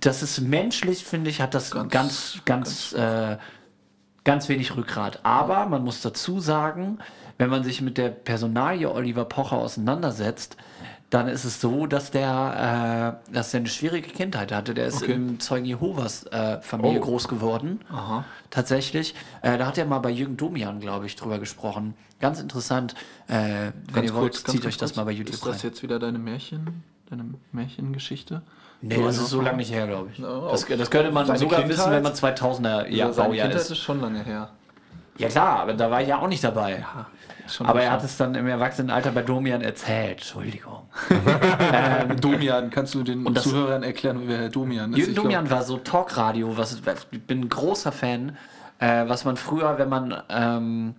[0.00, 3.36] das ist menschlich, finde ich, hat das ganz, Ganz- ganz, äh,
[4.24, 5.20] ganz wenig Rückgrat.
[5.24, 6.98] Aber man muss dazu sagen,
[7.38, 10.56] wenn man sich mit der Personalie Oliver Pocher auseinandersetzt,
[11.10, 14.74] dann ist es so, dass der, äh, dass der eine schwierige Kindheit hatte.
[14.74, 15.12] Der ist Okay.
[15.12, 17.04] im Zeugen Jehovas äh, Familie Oh.
[17.04, 17.80] groß geworden.
[18.50, 19.14] Tatsächlich.
[19.40, 21.94] Äh, da hat er mal bei Jürgen Domian, glaube ich, drüber gesprochen.
[22.20, 22.94] Ganz interessant.
[23.28, 24.96] Äh, wenn Ganz ihr wollt, kurz, ganz, zieht ganz euch das kurz.
[24.96, 25.70] mal bei YouTube Ist das rein.
[25.70, 28.42] jetzt wieder deine Märchen, deine Märchengeschichte?
[28.80, 30.18] Nee, So das ist so lange nicht her, glaube ich.
[30.18, 30.76] Ja, Das, okay.
[30.76, 31.78] das könnte man Seine sogar Kindheit?
[31.78, 33.70] wissen, wenn man 2000er Ja, ja, Baujahr Kindheit ist.
[33.72, 34.50] ist schon lange her.
[35.16, 36.84] Ja klar, aber da war ich ja auch nicht dabei.
[37.48, 40.18] Schon Aber er hat es dann im Erwachsenenalter bei Domian erzählt.
[40.18, 40.82] Entschuldigung.
[42.20, 44.98] Domian, kannst du den das- Zuhörern erklären, wer Domian ist?
[44.98, 46.74] Jürgen Ich glaub- Domian war so Talkradio, was
[47.10, 48.36] ich bin ein großer Fan,
[48.78, 50.94] äh, was man früher, wenn man ähm,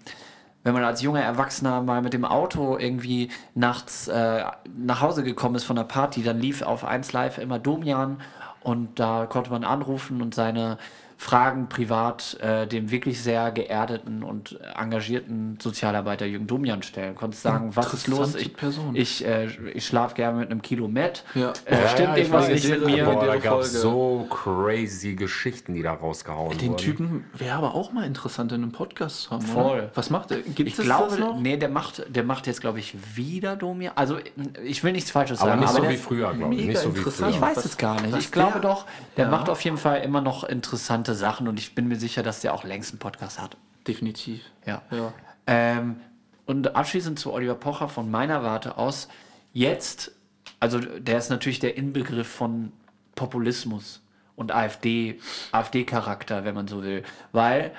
[0.70, 4.44] wenn man als junger Erwachsener mal mit dem Auto irgendwie nachts äh,
[4.78, 8.22] nach Hause gekommen ist von der Party, dann lief auf 1 Live immer Domian
[8.62, 10.78] und da konnte man anrufen und seine
[11.22, 17.14] Fragen privat äh, dem wirklich sehr geerdeten und engagierten Sozialarbeiter Jürgen Domian stellen.
[17.14, 18.36] Konntest sagen, was ist los?
[18.36, 18.96] Ich, Person.
[18.96, 21.26] ich, äh, ich schlafe gerne mit einem Kilo Met.
[21.36, 21.52] Ja.
[21.66, 23.04] Äh, stimmt ja, ich irgendwas nicht mit mir?
[23.04, 23.40] Boah, da Folge.
[23.42, 26.78] gab es so crazy Geschichten, die da rausgehauen Den wurden.
[26.78, 29.42] Typen wäre aber auch mal interessant in einem Podcast zu haben.
[29.42, 29.72] Voll.
[29.80, 29.92] Oder?
[29.96, 30.38] Was macht er?
[30.40, 31.38] Gibt Ich es glaube, das noch?
[31.38, 33.92] nee, der macht, der macht jetzt, glaube ich, wieder Domian.
[33.98, 34.20] Also,
[34.64, 36.66] ich will nichts Falsches aber sagen, nicht so der, wie früher, glaube ich.
[36.66, 37.28] Nicht so wie früher.
[37.28, 38.16] ich weiß Was- es gar nicht.
[38.18, 38.86] Ich glaube der- doch,
[39.18, 39.32] der Ja.
[39.32, 42.54] macht auf jeden Fall immer noch interessante Sachen und ich bin mir sicher, dass der
[42.54, 43.58] auch längst einen Podcast hat.
[43.88, 44.42] Definitiv.
[44.66, 44.82] Ja.
[44.92, 45.14] Ja.
[45.48, 45.98] Ähm,
[46.46, 49.08] und abschließend zu Oliver Pocher von meiner Warte aus.
[49.54, 50.12] Jetzt,
[50.60, 52.72] also der ist natürlich der Inbegriff von
[53.16, 54.02] Populismus
[54.36, 55.20] und AfD,
[55.52, 57.04] AfD-Charakter, wenn man so will.
[57.32, 57.72] Weil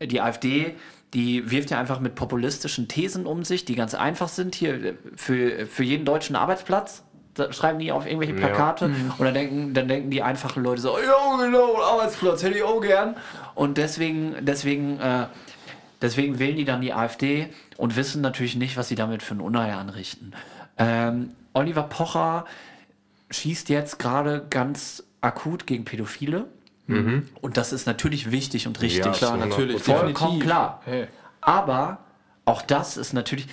[0.00, 0.74] die AfD,
[1.14, 4.54] die wirft ja einfach mit populistischen Thesen um sich, die ganz einfach sind.
[4.54, 7.02] Hier für, für jeden deutschen Arbeitsplatz.
[7.50, 8.46] Schreiben die auf irgendwelche Ja.
[8.48, 8.86] Plakate
[9.18, 12.80] und dann denken, dann denken die einfachen Leute so, ja genau, Arbeitsplatz hätte ich auch
[12.80, 13.16] gern.
[13.54, 15.26] Und deswegen, deswegen äh,
[16.02, 19.40] Deswegen wählen die dann die AfD und wissen natürlich nicht, was sie damit für ein
[19.40, 20.34] Unheil anrichten.
[20.76, 22.44] Ähm, Oliver Pocher
[23.30, 26.44] schießt jetzt gerade ganz akut gegen Pädophile.
[26.86, 29.06] Und das ist natürlich wichtig und richtig.
[29.06, 29.48] Ja, Klar, zu 100%.
[29.48, 29.82] natürlich.
[29.82, 30.44] Vollkommen definitiv.
[30.44, 30.82] klar.
[30.84, 31.06] Hey.
[31.40, 31.98] Aber
[32.44, 33.48] auch das ist natürlich,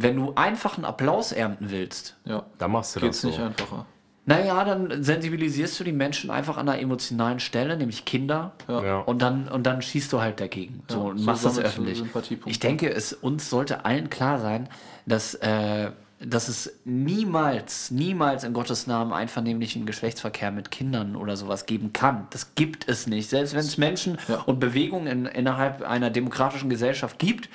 [0.00, 2.44] wenn du einfachen Applaus ernten willst, Ja.
[2.58, 3.28] Da machst du Geht's das so.
[3.28, 3.84] nicht einfacher.
[4.26, 8.52] naja, dann sensibilisierst du die Menschen einfach an einer emotionalen Stelle, nämlich Kinder.
[8.68, 9.00] Ja.
[9.00, 10.82] Und dann, und dann schießt du halt dagegen.
[10.88, 12.02] So, und so machst das öffentlich.
[12.46, 14.68] Ich denke, es uns sollte allen klar sein,
[15.06, 15.90] dass, äh,
[16.20, 22.26] dass es niemals, niemals in Gottes Namen einvernehmlichen Geschlechtsverkehr mit Kindern oder sowas geben kann.
[22.30, 23.28] Das gibt es nicht.
[23.30, 24.42] Selbst wenn es Menschen Ja.
[24.46, 27.48] und Bewegungen in, innerhalb einer demokratischen Gesellschaft gibt,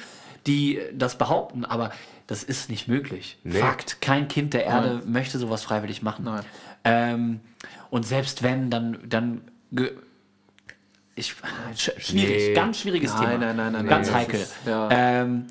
[0.47, 1.91] die das behaupten, aber
[2.27, 3.37] das ist nicht möglich.
[3.43, 3.59] Nee.
[3.59, 4.01] Fakt.
[4.01, 6.25] Kein Kind der Erde möchte sowas freiwillig machen.
[6.25, 6.43] Nein.
[6.83, 7.39] Ähm,
[7.89, 9.41] und selbst wenn, dann, dann
[11.15, 11.35] ich,
[11.75, 12.53] sch- schwierig, Nee.
[12.53, 13.37] ganz schwieriges Nein, Thema.
[13.45, 14.39] nein, nein, nein, Ganz nein, das heikel.
[14.41, 14.89] ist- ja.
[14.91, 15.47] Ähm,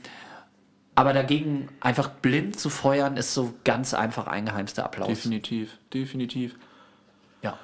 [0.95, 5.09] aber dagegen einfach blind zu feuern, ist so ganz einfach eingeheimster Applaus.
[5.09, 5.79] Definitiv.
[5.95, 6.55] Definitiv.
[7.43, 7.59] Ja.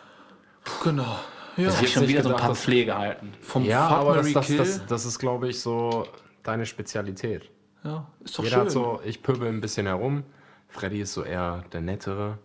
[0.83, 1.19] Genau.
[1.57, 1.69] Ja.
[1.69, 3.33] Ich habe jetzt schon wieder so ein gedacht, dass- Pamphlet gehalten.
[3.43, 4.57] Vom Ja, Fuck, aber das, Marry, das, Kill.
[4.59, 6.07] das, das ist, glaube ich, so
[6.43, 7.51] deine Spezialität.
[7.85, 8.65] Ja, ist doch Jeder schön.
[8.65, 10.25] hat so, ich pöbel ein bisschen herum.
[10.69, 12.39] Freddy ist so eher der Nettere.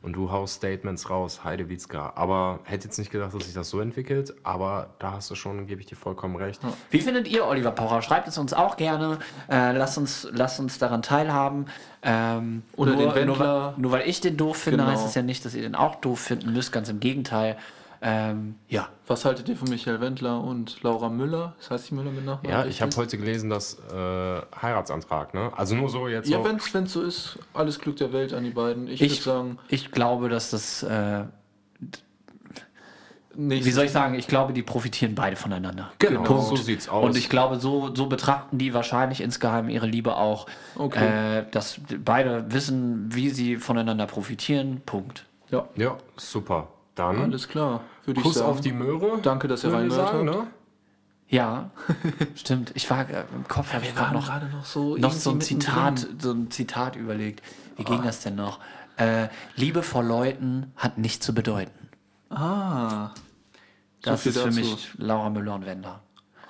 [0.00, 2.12] Und du haust Statements raus, Heidewitzka.
[2.14, 4.32] Aber hätte jetzt nicht gedacht, dass sich das so entwickelt.
[4.44, 6.60] Aber da hast du schon, gebe ich dir vollkommen recht.
[6.90, 8.00] Wie findet ihr Oliver Pocher?
[8.00, 9.18] Schreibt es uns auch gerne.
[9.50, 11.66] Äh, lasst, uns, lasst uns daran teilhaben.
[12.02, 13.74] Ähm, Oder den Nur, Wendler.
[13.76, 14.90] nur weil ich den doof finde, Genau.
[14.92, 16.70] heißt es ja nicht, dass ihr den auch doof finden müsst.
[16.70, 17.56] Ganz im Gegenteil.
[18.00, 18.88] Ähm, ja.
[19.06, 21.54] Was haltet ihr von Michael Wendler und Laura Müller?
[21.58, 22.50] Das heißt die Müller mit Nachnamen?
[22.50, 25.50] Ja, ich habe heute gelesen, dass äh, Heiratsantrag, ne?
[25.56, 26.28] Also nur so jetzt.
[26.28, 28.86] Ja, wenn es so ist, alles Glück der Welt an die beiden.
[28.86, 30.82] Ich, würde Ich, sagen, ich glaube, dass das.
[30.84, 31.24] Äh,
[33.34, 33.64] nicht.
[33.64, 34.14] wie soll ich sagen?
[34.14, 35.92] Ich glaube, die profitieren beide voneinander.
[35.98, 36.46] genau, Punkt.
[36.48, 37.04] so sieht's aus.
[37.04, 40.46] Und ich glaube, so, so betrachten die wahrscheinlich insgeheim ihre Liebe auch,
[40.76, 41.38] Okay.
[41.38, 44.82] äh, dass beide wissen, wie sie voneinander profitieren.
[44.84, 45.24] Punkt.
[45.50, 46.68] Ja, ja, super.
[46.98, 47.80] Dann alles klar.
[48.04, 48.50] Würde ich Kuss sagen.
[48.50, 49.18] auf die Möhre.
[49.22, 50.24] Danke, dass ihr reingehört habt.
[50.24, 50.46] ne?
[51.28, 51.70] Ja,
[52.34, 52.72] stimmt.
[52.74, 55.40] Ich war äh, im Kopf, habe ich gerade noch, gerade noch so, noch so ein
[55.40, 57.42] Zitat, so ein Zitat überlegt.
[57.76, 58.60] Wie ging das denn noch?
[58.96, 61.88] Äh, Liebe vor Leuten hat nichts zu bedeuten.
[62.30, 63.10] Ah.
[64.02, 64.60] Das viel ist für dazu.
[64.60, 66.00] mich Laura Müller und Wender.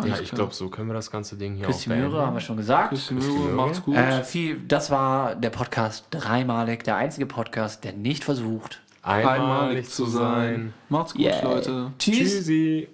[0.04, 2.40] Ja, ich glaube, so können wir das ganze Ding hier Küss auch Möhre, haben wir
[2.40, 2.90] schon gesagt.
[2.90, 3.56] Küss die Küss die Möhre, Möhre.
[3.56, 3.96] macht's gut.
[3.96, 8.80] Äh, viel, das war der Podcast dreimalig, der einzige Podcast, der nicht versucht.
[9.02, 10.74] Einmalig zu sein.
[10.88, 11.42] Macht's gut, Yeah.
[11.42, 11.92] Leute.
[11.98, 12.18] Tschüss.
[12.18, 12.88] Tschüssi.